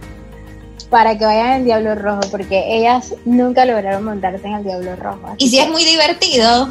para 0.90 1.16
que 1.18 1.25
vayan 1.25 1.53
en 1.53 1.64
Diablo 1.64 1.94
Rojo, 1.94 2.23
porque 2.31 2.77
ellas 2.77 3.14
nunca 3.25 3.64
lograron 3.64 4.05
montarse 4.05 4.47
en 4.47 4.55
el 4.55 4.64
Diablo 4.64 4.97
Rojo. 4.97 5.35
Y 5.38 5.49
si 5.49 5.59
es 5.59 5.68
muy 5.68 5.85
divertido. 5.85 6.68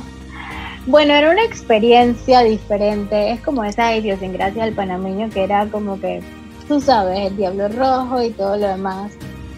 Bueno, 0.86 1.14
era 1.14 1.32
una 1.32 1.44
experiencia 1.46 2.42
diferente, 2.42 3.32
es 3.32 3.40
como 3.40 3.64
esa 3.64 3.96
idiosincrasia 3.96 4.66
del 4.66 4.74
panameño 4.74 5.30
que 5.30 5.44
era 5.44 5.66
como 5.68 6.00
que, 6.00 6.22
tú 6.68 6.82
sabes, 6.82 7.20
el 7.20 7.38
Diablo 7.38 7.70
Rojo 7.70 8.22
y 8.22 8.32
todo 8.32 8.58
lo 8.58 8.68
demás. 8.68 9.14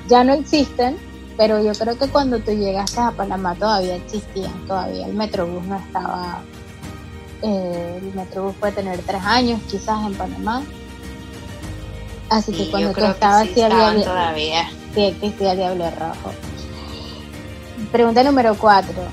Ya 0.08 0.24
no 0.24 0.34
existen, 0.34 0.98
pero 1.36 1.63
yo 1.63 1.72
creo 1.74 1.98
que 1.98 2.08
cuando 2.08 2.39
tú 2.39 2.52
llegaste 2.52 3.00
a 3.00 3.12
Panamá 3.12 3.56
todavía 3.56 3.96
existían, 3.96 4.54
todavía 4.68 5.08
el 5.08 5.15
Metrobús 5.15 5.63
no 5.65 5.78
estaba, 5.78 6.44
eh, 7.41 8.00
el 8.04 8.13
Metrobús 8.13 8.56
puede 8.58 8.74
tener 8.74 9.00
tres 9.00 9.22
años 9.24 9.60
quizás 9.68 10.06
en 10.06 10.13
Panamá, 10.13 10.63
Así 12.30 12.52
que 12.52 12.70
cuando 12.70 12.94
tú 12.94 13.06
estabas, 13.06 13.48
sí, 13.54 13.62
había, 13.62 14.04
todavía. 14.04 14.70
Sí, 14.94 15.06
existía 15.06 15.56
Diablo 15.56 15.90
Rojo. 15.92 16.34
Pregunta 17.92 18.24
número 18.24 18.56
cuatro. 18.56 19.04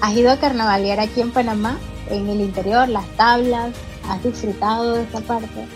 ¿Has 0.00 0.14
ido 0.14 0.30
a 0.30 0.36
carnavalear 0.36 1.00
aquí 1.00 1.20
en 1.20 1.30
Panamá? 1.30 1.78
En 2.10 2.28
el 2.28 2.40
interior, 2.40 2.88
las 2.88 3.06
tablas. 3.16 3.70
¿Has 4.08 4.22
disfrutado 4.22 4.94
de 4.94 5.04
esa 5.04 5.20
parte? 5.20 5.66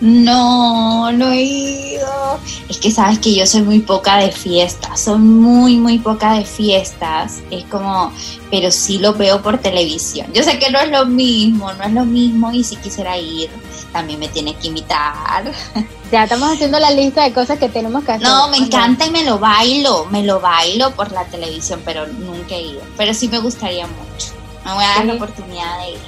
No, 0.00 1.10
no 1.10 1.30
he 1.30 1.42
ido. 1.42 2.38
Es 2.68 2.78
que 2.78 2.90
sabes 2.90 3.18
que 3.18 3.34
yo 3.34 3.46
soy 3.46 3.62
muy 3.62 3.78
poca 3.80 4.18
de 4.18 4.30
fiestas, 4.30 5.00
soy 5.00 5.18
muy, 5.18 5.76
muy 5.76 5.98
poca 5.98 6.34
de 6.34 6.44
fiestas. 6.44 7.40
Es 7.50 7.64
como, 7.64 8.12
pero 8.50 8.70
sí 8.70 8.98
lo 8.98 9.14
veo 9.14 9.40
por 9.40 9.58
televisión. 9.58 10.26
Yo 10.34 10.42
sé 10.42 10.58
que 10.58 10.70
no 10.70 10.78
es 10.80 10.90
lo 10.90 11.06
mismo, 11.06 11.72
no 11.72 11.84
es 11.84 11.92
lo 11.92 12.04
mismo 12.04 12.52
y 12.52 12.62
si 12.62 12.76
quisiera 12.76 13.16
ir, 13.16 13.48
también 13.92 14.20
me 14.20 14.28
tiene 14.28 14.54
que 14.54 14.68
invitar. 14.68 15.50
Ya 16.10 16.22
estamos 16.22 16.52
haciendo 16.52 16.78
la 16.78 16.90
lista 16.92 17.24
de 17.24 17.32
cosas 17.32 17.58
que 17.58 17.68
tenemos 17.68 18.04
que 18.04 18.12
hacer. 18.12 18.28
No, 18.28 18.48
me 18.48 18.58
encanta 18.58 19.06
y 19.06 19.10
me 19.10 19.24
lo 19.24 19.38
bailo, 19.38 20.06
me 20.06 20.22
lo 20.22 20.40
bailo 20.40 20.92
por 20.92 21.10
la 21.10 21.24
televisión, 21.24 21.82
pero 21.84 22.06
nunca 22.06 22.54
he 22.54 22.62
ido. 22.62 22.80
Pero 22.96 23.12
sí 23.12 23.28
me 23.28 23.38
gustaría 23.38 23.86
mucho. 23.86 24.28
Me 24.64 24.72
voy 24.72 24.84
a 24.84 24.88
dar 24.88 25.04
la 25.04 25.14
oportunidad 25.14 25.78
de 25.80 25.90
ir. 25.90 25.98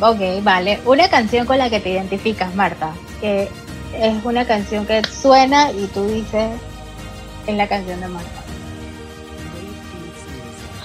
Ok, 0.00 0.44
vale. 0.44 0.80
Una 0.86 1.08
canción 1.08 1.46
con 1.46 1.58
la 1.58 1.68
que 1.68 1.80
te 1.80 1.90
identificas, 1.90 2.54
Marta, 2.54 2.92
que 3.20 3.50
es 3.98 4.24
una 4.24 4.46
canción 4.46 4.86
que 4.86 5.02
suena 5.04 5.72
y 5.72 5.86
tú 5.88 6.06
dices 6.06 6.50
en 7.46 7.58
la 7.58 7.68
canción 7.68 8.00
de 8.00 8.08
Marta. 8.08 8.42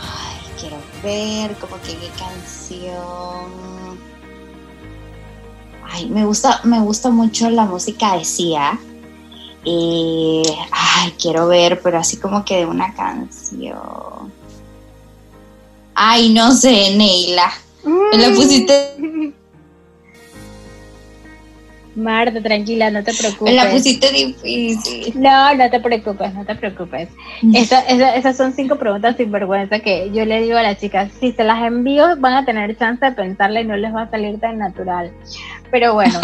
Ay, 0.02 0.38
quiero 0.60 0.78
ver 1.04 1.56
como 1.58 1.80
que 1.82 1.95
qué 1.95 2.10
canción. 2.17 3.85
Ay, 5.89 6.10
me 6.10 6.26
gusta, 6.26 6.62
me 6.63 6.80
gusta 6.82 7.10
mucho 7.10 7.50
la 7.50 7.65
música 7.65 8.17
de 8.17 8.26
Sia. 8.26 8.80
Y, 9.63 10.43
ay, 10.71 11.13
quiero 11.19 11.48
ver, 11.48 11.82
pero 11.82 11.98
así 11.98 12.17
como 12.17 12.45
que 12.45 12.58
de 12.58 12.65
una 12.65 12.93
canción. 12.93 14.32
Ay, 15.93 16.34
no 16.34 16.52
sé, 16.54 16.95
Neila. 16.95 17.52
Me 17.84 18.17
la 18.17 18.36
pusiste. 18.36 19.34
Marta, 21.95 22.41
tranquila, 22.41 22.91
no 22.91 23.03
te 23.03 23.13
preocupes. 23.13 23.53
Me 23.53 23.63
la 23.63 23.69
pusiste 23.69 24.12
difícil. 24.12 25.13
No, 25.15 25.55
no 25.55 25.69
te 25.69 25.79
preocupes, 25.79 26.34
no 26.34 26.45
te 26.45 26.55
preocupes. 26.55 27.10
esas 27.53 28.38
son 28.38 28.53
cinco 28.53 28.75
preguntas 28.77 29.15
sin 29.17 29.31
vergüenza 29.31 29.79
que 29.79 30.12
yo 30.13 30.25
le 30.25 30.41
digo 30.41 30.58
a 30.58 30.63
las 30.63 30.77
chicas, 30.77 31.12
si 31.19 31.31
se 31.31 31.43
las 31.43 31.63
envío 31.63 32.17
van 32.17 32.34
a 32.34 32.45
tener 32.45 32.77
chance 32.77 33.05
de 33.05 33.12
pensarla 33.13 33.62
y 33.62 33.65
no 33.65 33.77
les 33.77 33.93
va 33.93 34.03
a 34.03 34.10
salir 34.10 34.39
tan 34.39 34.58
natural. 34.58 35.12
Pero 35.71 35.93
bueno, 35.93 36.19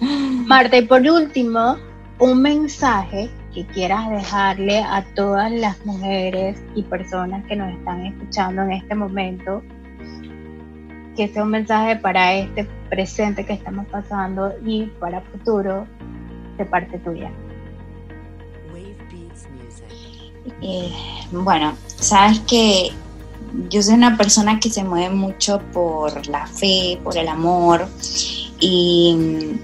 Marta, 0.46 0.78
y 0.78 0.82
por 0.82 1.02
último, 1.02 1.76
un 2.18 2.42
mensaje 2.42 3.30
que 3.54 3.66
quieras 3.66 4.08
dejarle 4.10 4.78
a 4.78 5.04
todas 5.14 5.50
las 5.50 5.84
mujeres 5.84 6.62
y 6.74 6.82
personas 6.82 7.44
que 7.46 7.56
nos 7.56 7.72
están 7.76 8.06
escuchando 8.06 8.62
en 8.62 8.72
este 8.72 8.94
momento 8.94 9.62
que 11.20 11.28
sea 11.28 11.42
un 11.42 11.50
mensaje 11.50 11.96
para 11.96 12.32
este 12.32 12.66
presente 12.88 13.44
que 13.44 13.52
estamos 13.52 13.86
pasando 13.88 14.54
y 14.64 14.86
para 14.98 15.20
futuro 15.20 15.86
de 16.56 16.64
parte 16.64 16.98
tuya. 16.98 17.30
Eh, 20.62 20.90
bueno, 21.30 21.74
sabes 21.84 22.40
que 22.40 22.92
yo 23.68 23.82
soy 23.82 23.96
una 23.96 24.16
persona 24.16 24.58
que 24.58 24.70
se 24.70 24.82
mueve 24.82 25.14
mucho 25.14 25.60
por 25.74 26.26
la 26.26 26.46
fe, 26.46 26.98
por 27.04 27.18
el 27.18 27.28
amor 27.28 27.86
y 28.58 29.58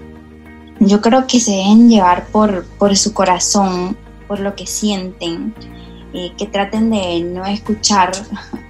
yo 0.79 1.01
creo 1.01 1.27
que 1.27 1.41
se 1.41 1.53
deben 1.53 1.89
llevar 1.89 2.27
por, 2.27 2.67
por 2.79 2.95
su 2.99 3.15
corazón, 3.15 3.97
por 4.29 4.41
lo 4.41 4.55
que 4.55 4.67
sienten, 4.67 5.55
eh, 6.13 6.33
que 6.37 6.47
traten 6.49 6.91
de 6.91 7.21
no 7.23 7.47
escuchar 7.47 8.13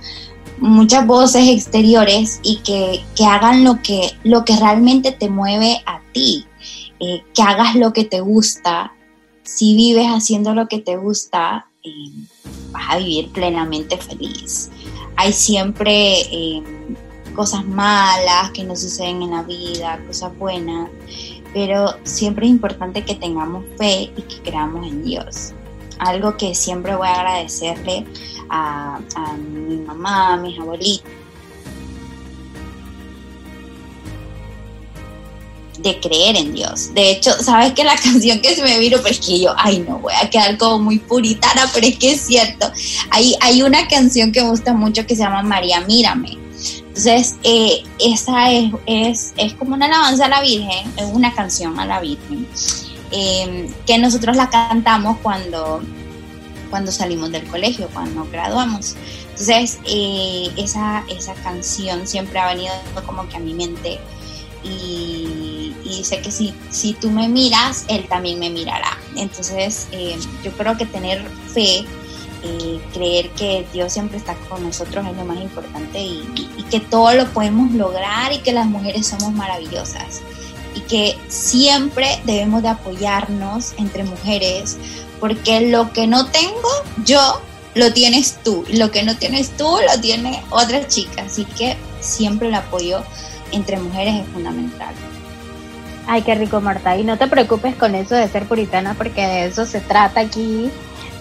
muchas 0.58 1.06
voces 1.06 1.48
exteriores 1.48 2.40
y 2.42 2.58
que, 2.58 3.02
hagan 3.24 3.64
lo 3.64 3.82
que, 3.82 4.12
lo 4.24 4.44
que 4.44 4.56
realmente 4.56 5.12
te 5.12 5.28
mueve 5.28 5.82
a 5.86 6.00
ti, 6.12 6.46
eh, 7.00 7.22
que 7.34 7.42
hagas 7.42 7.74
lo 7.74 7.92
que 7.92 8.04
te 8.04 8.20
gusta. 8.20 8.92
Si 9.42 9.76
vives 9.76 10.06
haciendo 10.06 10.54
lo 10.54 10.68
que 10.68 10.78
te 10.78 10.96
gusta, 10.96 11.66
eh, 11.82 12.10
vas 12.72 12.90
a 12.90 12.98
vivir 12.98 13.30
plenamente 13.30 13.96
feliz. 13.96 14.70
Hay 15.16 15.32
siempre 15.32 16.20
eh, 16.20 16.62
cosas 17.34 17.64
malas 17.64 18.50
que 18.52 18.64
nos 18.64 18.80
suceden 18.80 19.22
en 19.22 19.30
la 19.30 19.42
vida, 19.42 20.00
cosas 20.06 20.36
buenas, 20.38 20.90
pero 21.52 21.94
siempre 22.02 22.46
es 22.46 22.50
importante 22.50 23.04
que 23.04 23.14
tengamos 23.14 23.64
fe 23.78 24.10
y 24.16 24.22
que 24.22 24.42
creamos 24.42 24.86
en 24.86 25.04
Dios. 25.04 25.52
Algo 25.98 26.36
que 26.36 26.54
siempre 26.54 26.94
voy 26.94 27.08
a 27.08 27.14
agradecerle 27.14 28.04
a, 28.48 28.98
mi 29.38 29.76
mamá, 29.76 30.34
a 30.34 30.36
mis 30.36 30.58
abuelitos, 30.58 31.10
de 35.78 36.00
creer 36.00 36.36
en 36.36 36.54
Dios. 36.54 36.94
De 36.94 37.10
hecho, 37.10 37.30
sabes 37.42 37.72
que 37.72 37.84
la 37.84 37.96
canción 38.02 38.40
que 38.40 38.54
se 38.54 38.62
me 38.62 38.78
vino, 38.78 38.98
pues 39.00 39.20
que 39.20 39.40
yo, 39.40 39.54
ay 39.56 39.84
no, 39.86 39.98
voy 39.98 40.14
a 40.20 40.28
quedar 40.30 40.56
como 40.58 40.78
muy 40.78 40.98
puritana, 40.98 41.70
pero 41.74 41.86
es 41.86 41.98
que 41.98 42.12
es 42.12 42.20
cierto. 42.22 42.70
Hay, 43.10 43.36
hay 43.40 43.62
una 43.62 43.86
canción 43.88 44.32
que 44.32 44.42
me 44.42 44.50
gusta 44.50 44.72
mucho 44.72 45.06
que 45.06 45.14
se 45.14 45.22
llama 45.22 45.42
María 45.42 45.80
Mírame. 45.80 46.38
Entonces, 46.96 47.36
eh, 47.42 47.82
esa 47.98 48.50
es, 48.50 48.72
es, 48.86 49.34
es, 49.36 49.52
como 49.54 49.74
una 49.74 49.84
alabanza 49.84 50.24
a 50.24 50.28
la 50.28 50.40
Virgen, 50.40 50.90
es 50.96 51.04
una 51.12 51.34
canción 51.34 51.78
a 51.78 51.84
la 51.84 52.00
Virgen, 52.00 52.48
eh, 53.10 53.70
que 53.86 53.98
nosotros 53.98 54.36
la 54.36 54.50
cantamos 54.50 55.18
cuando, 55.22 55.82
cuando 56.70 56.92
salimos 56.92 57.32
del 57.32 57.46
colegio, 57.46 57.88
cuando 57.92 58.26
graduamos. 58.30 58.94
Entonces, 59.30 59.78
eh, 59.84 60.50
esa, 60.56 61.04
esa 61.08 61.34
canción 61.34 62.06
siempre 62.06 62.38
ha 62.38 62.46
venido 62.48 62.72
como 63.06 63.28
que 63.28 63.36
a 63.36 63.40
mi 63.40 63.54
mente 63.54 63.98
y, 64.64 66.02
sé 66.02 66.20
que 66.20 66.30
si, 66.30 66.54
si 66.70 66.92
tú 66.92 67.10
me 67.10 67.28
miras, 67.28 67.84
Él 67.88 68.06
también 68.08 68.38
me 68.38 68.48
mirará. 68.50 68.96
Entonces, 69.16 69.88
yo 70.44 70.52
creo 70.52 70.76
que 70.76 70.86
tener 70.86 71.26
fe 71.52 71.84
creer 72.92 73.30
que 73.30 73.66
Dios 73.72 73.92
siempre 73.92 74.18
está 74.18 74.34
con 74.48 74.62
nosotros 74.62 75.06
es 75.06 75.16
lo 75.16 75.24
más 75.24 75.38
importante 75.40 76.00
y, 76.00 76.22
que 76.70 76.80
todo 76.80 77.14
lo 77.14 77.26
podemos 77.28 77.70
lograr 77.72 78.32
y 78.32 78.38
que 78.38 78.52
las 78.52 78.66
mujeres 78.66 79.06
somos 79.06 79.32
maravillosas 79.32 80.20
y 80.76 80.80
que 80.80 81.18
siempre 81.28 82.20
debemos 82.24 82.62
de 82.62 82.68
apoyarnos 82.68 83.72
entre 83.78 84.04
mujeres 84.04 84.76
porque 85.18 85.62
lo 85.62 85.92
que 85.92 86.06
no 86.06 86.26
tengo 86.26 86.68
yo 87.04 87.40
lo 87.74 87.92
tienes 87.92 88.38
tú 88.44 88.64
lo 88.70 88.90
que 88.90 89.02
no 89.02 89.16
tienes 89.16 89.50
tú 89.56 89.64
lo 89.64 90.00
tiene 90.00 90.42
otra 90.50 90.86
chica 90.86 91.22
así 91.22 91.44
que 91.44 91.76
siempre 92.00 92.48
el 92.48 92.54
apoyo 92.54 93.02
entre 93.52 93.78
mujeres 93.78 94.22
es 94.22 94.28
fundamental 94.28 94.94
Ay, 96.08 96.22
qué 96.22 96.36
rico, 96.36 96.60
Marta. 96.60 96.96
Y 96.96 97.02
no 97.02 97.18
te 97.18 97.26
preocupes 97.26 97.74
con 97.74 97.94
eso 97.96 98.14
de 98.14 98.28
ser 98.28 98.46
puritana, 98.46 98.94
porque 98.94 99.26
de 99.26 99.46
eso 99.46 99.66
se 99.66 99.80
trata 99.80 100.20
aquí 100.20 100.70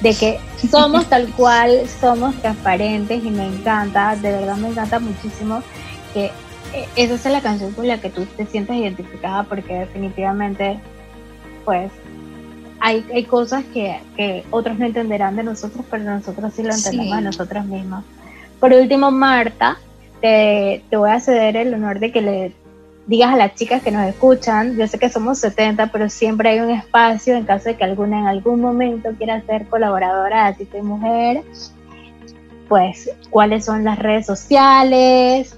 de 0.02 0.14
que 0.14 0.40
somos 0.70 1.08
tal 1.08 1.28
cual, 1.34 1.82
somos 2.00 2.36
transparentes 2.36 3.24
y 3.24 3.32
me 3.32 3.48
encanta, 3.48 4.16
de 4.16 4.32
verdad 4.32 4.58
me 4.58 4.70
encanta 4.70 5.00
muchísimo 5.00 5.64
que 6.14 6.32
esa 6.96 7.18
sea 7.18 7.32
la 7.32 7.42
canción 7.42 7.74
con 7.74 7.88
la 7.88 8.00
que 8.00 8.10
tú 8.10 8.26
te 8.26 8.46
sientas 8.46 8.78
identificada 8.78 9.44
porque 9.44 9.74
definitivamente 9.74 10.80
pues 11.64 11.92
hay, 12.80 13.06
hay 13.14 13.24
cosas 13.24 13.64
que, 13.74 14.00
que 14.16 14.44
otros 14.52 14.78
no 14.78 14.86
entenderán 14.86 15.36
de 15.36 15.44
nosotros, 15.44 15.86
pero 15.90 16.04
nosotros 16.04 16.54
sí 16.54 16.64
lo 16.64 16.74
entendemos 16.74 17.18
de 17.18 17.24
nosotros 17.24 17.66
mismos. 17.66 18.04
Por 18.60 18.74
último, 18.74 19.12
Marta, 19.12 19.80
te, 20.22 20.84
te 20.90 20.98
voy 20.98 21.10
a 21.10 21.20
ceder 21.20 21.58
el 21.58 21.74
honor 21.74 22.00
de 22.00 22.12
que 22.12 22.22
le 22.22 22.54
digas 23.08 23.34
a 23.34 23.38
las 23.38 23.56
chicas 23.56 23.82
que 23.82 23.92
nos 23.92 24.08
escuchan, 24.08 24.78
yo 24.78 24.88
sé 24.88 24.98
que 24.98 25.10
somos 25.10 25.40
70, 25.40 25.92
pero 25.92 26.10
siempre 26.10 26.50
hay 26.50 26.60
un 26.60 26.72
espacio 26.72 27.36
en 27.36 27.46
caso 27.46 27.70
de 27.70 27.76
que 27.76 27.84
alguna 27.84 28.20
en 28.20 28.28
algún 28.28 28.62
momento 28.62 29.10
quiera 29.18 29.42
ser 29.42 29.68
colaboradora 29.68 30.52
de 30.52 30.66
Así 30.66 30.82
Mujer, 30.82 31.44
pues 32.68 33.12
cuáles 33.30 33.66
son 33.66 33.84
las 33.84 34.00
redes 34.00 34.26
sociales, 34.26 35.56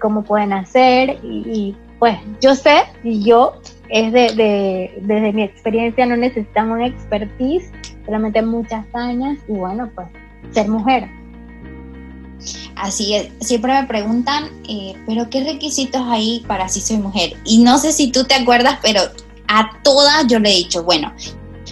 cómo 0.00 0.22
pueden 0.22 0.52
hacer 0.52 1.18
y, 1.22 1.74
pues 1.98 2.16
yo 2.40 2.54
sé 2.54 2.84
y 3.02 3.24
yo 3.24 3.54
es 3.88 4.12
de, 4.12 4.92
desde 5.02 5.32
mi 5.32 5.42
experiencia 5.42 6.06
no 6.06 6.16
necesitan 6.16 6.70
una 6.70 6.86
expertise, 6.86 7.72
solamente 8.04 8.40
muchas 8.42 8.84
años 8.94 9.38
y 9.48 9.52
bueno 9.52 9.90
pues 9.94 10.06
ser 10.52 10.68
mujer. 10.68 11.08
Así 12.76 13.14
es, 13.14 13.30
siempre 13.40 13.72
me 13.72 13.86
preguntan, 13.88 14.44
eh, 14.68 14.94
pero 15.06 15.28
¿qué 15.28 15.42
requisitos 15.42 16.00
hay 16.06 16.44
para 16.46 16.68
si 16.68 16.80
soy 16.80 16.98
mujer? 16.98 17.32
Y 17.44 17.58
no 17.58 17.78
sé 17.78 17.92
si 17.92 18.12
tú 18.12 18.24
te 18.24 18.36
acuerdas, 18.36 18.78
pero 18.80 19.00
a 19.48 19.80
todas 19.82 20.26
yo 20.28 20.38
le 20.38 20.50
he 20.50 20.56
dicho, 20.56 20.84
bueno, 20.84 21.12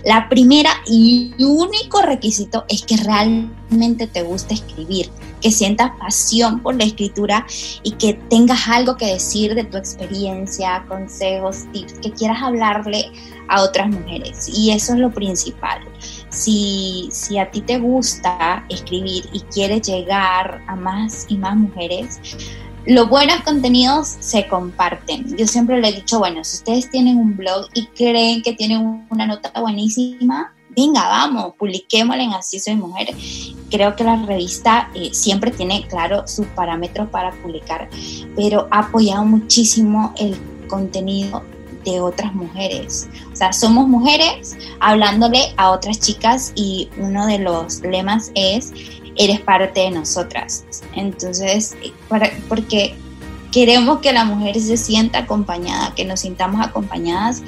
la 0.04 0.28
primera 0.28 0.70
y 0.86 1.32
único 1.38 2.02
requisito 2.02 2.64
es 2.68 2.84
que 2.84 2.96
realmente 2.96 4.06
te 4.06 4.22
guste 4.22 4.54
escribir, 4.54 5.10
que 5.40 5.50
sientas 5.50 5.92
pasión 5.98 6.60
por 6.60 6.76
la 6.76 6.84
escritura 6.84 7.46
y 7.82 7.92
que 7.92 8.14
tengas 8.30 8.68
algo 8.68 8.96
que 8.96 9.06
decir 9.06 9.54
de 9.54 9.64
tu 9.64 9.76
experiencia, 9.76 10.84
consejos, 10.88 11.64
tips, 11.72 11.94
que 11.94 12.12
quieras 12.12 12.42
hablarle 12.42 13.10
a 13.48 13.62
otras 13.62 13.88
mujeres. 13.88 14.48
Y 14.52 14.70
eso 14.70 14.94
es 14.94 15.00
lo 15.00 15.10
principal. 15.10 15.80
Si, 16.30 17.08
si 17.12 17.38
a 17.38 17.50
ti 17.50 17.60
te 17.60 17.78
gusta 17.78 18.64
escribir 18.68 19.28
y 19.32 19.40
quieres 19.40 19.82
llegar 19.82 20.62
a 20.66 20.76
más 20.76 21.26
y 21.28 21.36
más 21.36 21.56
mujeres, 21.56 22.20
los 22.86 23.08
buenos 23.08 23.40
contenidos 23.42 24.16
se 24.20 24.46
comparten. 24.46 25.36
Yo 25.36 25.46
siempre 25.46 25.80
le 25.80 25.88
he 25.88 25.92
dicho, 25.92 26.20
bueno, 26.20 26.44
si 26.44 26.58
ustedes 26.58 26.88
tienen 26.88 27.18
un 27.18 27.36
blog 27.36 27.68
y 27.74 27.86
creen 27.86 28.42
que 28.42 28.52
tienen 28.52 29.06
una 29.10 29.26
nota 29.26 29.50
buenísima, 29.60 30.54
venga, 30.76 31.08
vamos, 31.08 31.54
publiquémosla 31.58 32.22
en 32.22 32.34
Así 32.34 32.60
Soy 32.60 32.76
Mujer. 32.76 33.14
Creo 33.70 33.96
que 33.96 34.04
la 34.04 34.16
revista 34.26 34.90
eh, 34.94 35.10
siempre 35.12 35.50
tiene, 35.50 35.86
claro, 35.88 36.28
sus 36.28 36.46
parámetros 36.48 37.08
para 37.08 37.32
publicar, 37.32 37.88
pero 38.36 38.68
ha 38.70 38.80
apoyado 38.80 39.24
muchísimo 39.24 40.12
el 40.18 40.36
contenido 40.68 41.42
de 41.84 42.00
otras 42.00 42.34
mujeres. 42.34 43.08
O 43.32 43.36
sea, 43.36 43.52
somos 43.52 43.88
mujeres 43.88 44.56
hablándole 44.80 45.54
a 45.56 45.70
otras 45.70 45.98
chicas 45.98 46.52
y 46.54 46.90
uno 46.98 47.26
de 47.26 47.38
los 47.38 47.80
lemas 47.80 48.30
es, 48.34 48.72
eres 49.16 49.40
parte 49.40 49.80
de 49.80 49.90
nosotras. 49.92 50.64
Entonces, 50.94 51.74
para, 52.08 52.30
porque 52.48 52.94
queremos 53.50 54.00
que 54.00 54.12
la 54.12 54.24
mujer 54.24 54.60
se 54.60 54.76
sienta 54.76 55.20
acompañada, 55.20 55.94
que 55.94 56.04
nos 56.04 56.20
sintamos 56.20 56.60
acompañadas, 56.60 57.42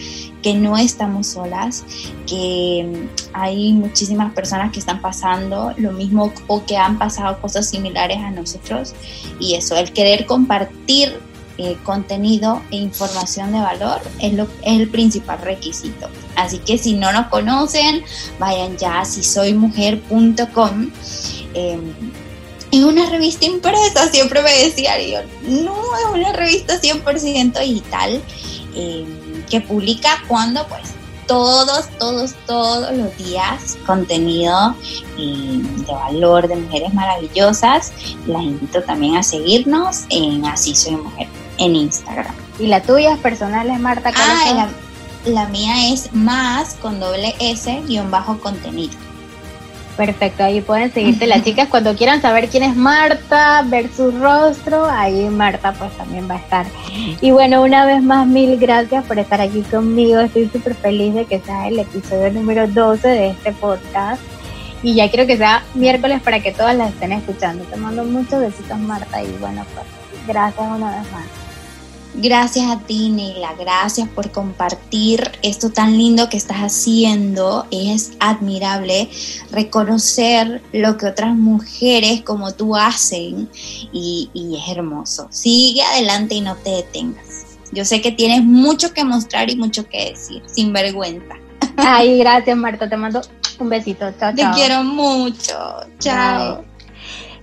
que 0.48 0.54
no 0.54 0.78
estamos 0.78 1.26
solas, 1.26 1.84
que 2.26 3.06
hay 3.34 3.74
muchísimas 3.74 4.32
personas 4.32 4.72
que 4.72 4.78
están 4.78 5.02
pasando 5.02 5.74
lo 5.76 5.92
mismo 5.92 6.32
o 6.46 6.64
que 6.64 6.78
han 6.78 6.98
pasado 6.98 7.38
cosas 7.42 7.68
similares 7.68 8.16
a 8.16 8.30
nosotros. 8.30 8.94
Y 9.38 9.56
eso, 9.56 9.76
el 9.76 9.92
querer 9.92 10.24
compartir 10.24 11.20
eh, 11.58 11.76
contenido 11.82 12.62
e 12.70 12.76
información 12.76 13.52
de 13.52 13.60
valor 13.60 14.00
es, 14.20 14.32
lo, 14.32 14.44
es 14.62 14.80
el 14.80 14.88
principal 14.88 15.38
requisito. 15.42 16.08
Así 16.34 16.60
que 16.60 16.78
si 16.78 16.94
no 16.94 17.12
nos 17.12 17.26
conocen, 17.26 18.02
vayan 18.38 18.78
ya 18.78 19.00
a 19.00 19.04
sisoymujer.com. 19.04 20.90
Eh, 21.52 21.72
em, 21.72 21.92
es 22.70 22.84
una 22.84 23.10
revista 23.10 23.44
impresa, 23.44 24.08
siempre 24.10 24.42
me 24.42 24.52
decía 24.64 24.98
yo, 24.98 25.20
no, 25.42 25.74
es 25.74 26.14
una 26.14 26.32
revista 26.32 26.80
100% 26.80 27.60
digital 27.60 28.22
em, 28.74 29.17
que 29.48 29.60
publica 29.60 30.22
cuando 30.28 30.66
pues 30.68 30.94
todos, 31.28 31.88
todos, 31.98 32.34
todos 32.46 32.96
los 32.96 33.16
días 33.18 33.76
contenido 33.86 34.74
em, 35.18 35.62
de 35.84 35.92
valor 35.92 36.48
de 36.48 36.56
mujeres 36.56 36.92
maravillosas. 36.94 37.92
Las 38.26 38.42
invito 38.42 38.82
también 38.82 39.16
a 39.16 39.22
seguirnos 39.22 40.04
en 40.08 40.44
Así 40.46 40.74
Soy 40.74 40.96
Mujer 40.96 41.28
en 41.58 41.76
Instagram. 41.76 42.34
¿Y 42.58 42.66
la 42.66 42.82
tuya 42.82 43.12
es 43.12 43.18
personal, 43.20 43.70
es 43.70 43.78
Marta? 43.78 44.10
Ah, 44.16 44.68
la, 45.26 45.46
mía 45.48 45.92
es 45.92 46.12
más 46.12 46.74
con 46.74 46.98
doble 46.98 47.34
S 47.38 47.82
guion 47.86 48.10
bajo 48.10 48.40
contenido. 48.40 48.94
Perfecto, 49.98 50.44
ahí 50.44 50.60
pueden 50.60 50.92
seguirte 50.92 51.26
las 51.26 51.42
chicas 51.42 51.66
cuando 51.66 51.96
quieran 51.96 52.22
saber 52.22 52.48
quién 52.48 52.62
es 52.62 52.76
Marta, 52.76 53.64
ver 53.66 53.90
su 53.92 54.12
rostro, 54.12 54.86
ahí 54.88 55.28
Marta 55.28 55.72
pues 55.72 55.90
también 55.96 56.30
va 56.30 56.34
a 56.34 56.38
estar. 56.38 56.66
Y 57.20 57.32
bueno, 57.32 57.64
una 57.64 57.84
vez 57.84 58.00
más, 58.00 58.24
mil 58.24 58.56
gracias 58.58 59.04
por 59.06 59.18
estar 59.18 59.40
aquí 59.40 59.62
conmigo, 59.62 60.20
estoy 60.20 60.48
súper 60.50 60.76
feliz 60.76 61.14
de 61.14 61.24
que 61.24 61.40
sea 61.40 61.66
el 61.66 61.80
episodio 61.80 62.30
número 62.30 62.68
12 62.68 63.08
de 63.08 63.30
este 63.30 63.50
podcast 63.50 64.22
y 64.84 64.94
ya 64.94 65.10
quiero 65.10 65.26
que 65.26 65.36
sea 65.36 65.64
miércoles 65.74 66.22
para 66.22 66.38
que 66.38 66.52
todas 66.52 66.76
las 66.76 66.90
estén 66.90 67.10
escuchando. 67.10 67.64
Te 67.64 67.74
mando 67.74 68.04
muchos 68.04 68.38
besitos 68.38 68.78
Marta 68.78 69.20
y 69.20 69.32
bueno, 69.40 69.66
pues 69.74 69.84
gracias 70.28 70.64
una 70.64 70.96
vez 70.96 71.10
más. 71.10 71.47
Gracias 72.14 72.66
a 72.66 72.80
ti, 72.80 73.10
Neila. 73.10 73.54
Gracias 73.58 74.08
por 74.08 74.30
compartir 74.32 75.30
esto 75.42 75.70
tan 75.70 75.96
lindo 75.96 76.28
que 76.28 76.36
estás 76.36 76.58
haciendo. 76.58 77.66
Es 77.70 78.12
admirable 78.18 79.08
reconocer 79.52 80.62
lo 80.72 80.96
que 80.96 81.06
otras 81.06 81.36
mujeres 81.36 82.22
como 82.22 82.52
tú 82.52 82.76
hacen 82.76 83.48
y, 83.92 84.30
es 84.34 84.76
hermoso. 84.76 85.28
Sigue 85.30 85.82
adelante 85.82 86.34
y 86.34 86.40
no 86.40 86.56
te 86.56 86.70
detengas. 86.70 87.58
Yo 87.72 87.84
sé 87.84 88.00
que 88.00 88.12
tienes 88.12 88.42
mucho 88.42 88.92
que 88.94 89.04
mostrar 89.04 89.50
y 89.50 89.56
mucho 89.56 89.86
que 89.88 90.10
decir, 90.10 90.42
sin 90.46 90.72
vergüenza. 90.72 91.34
Ay, 91.76 92.18
gracias, 92.18 92.56
Marta. 92.56 92.88
Te 92.88 92.96
mando 92.96 93.20
un 93.58 93.68
besito. 93.68 94.10
Chao, 94.18 94.34
Te 94.34 94.44
quiero 94.54 94.82
mucho. 94.82 95.54
Chao. 95.98 96.64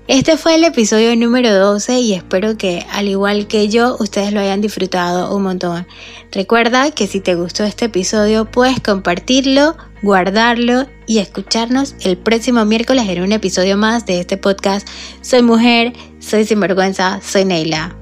Este 0.08 0.38
fue 0.38 0.54
el 0.54 0.64
episodio 0.64 1.16
número 1.16 1.52
12 1.52 2.00
y 2.00 2.14
espero 2.14 2.58
que, 2.58 2.86
al 2.92 3.08
igual 3.08 3.48
que 3.48 3.70
yo, 3.70 3.98
ustedes 4.00 4.32
lo 4.34 4.40
hayan 4.40 4.62
disfrutado 4.62 5.36
un 5.36 5.42
montón. 5.42 5.88
Recuerda 6.32 6.92
que 6.92 7.08
si 7.08 7.22
te 7.22 7.34
gustó 7.34 7.64
este 7.64 7.86
episodio, 7.86 8.46
puedes 8.46 8.80
compartirlo, 8.80 9.76
guardarlo 10.04 10.86
y 11.08 11.18
escucharnos 11.18 11.96
el 12.02 12.20
próximo 12.20 12.66
miércoles 12.66 13.10
en 13.10 13.24
un 13.24 13.32
episodio 13.32 13.78
más 13.78 14.06
de 14.06 14.20
este 14.20 14.38
podcast. 14.38 14.88
Soy 15.22 15.42
mujer, 15.42 15.94
soy 16.20 16.46
sinvergüenza, 16.46 17.20
soy 17.24 17.46
Neila. 17.46 17.96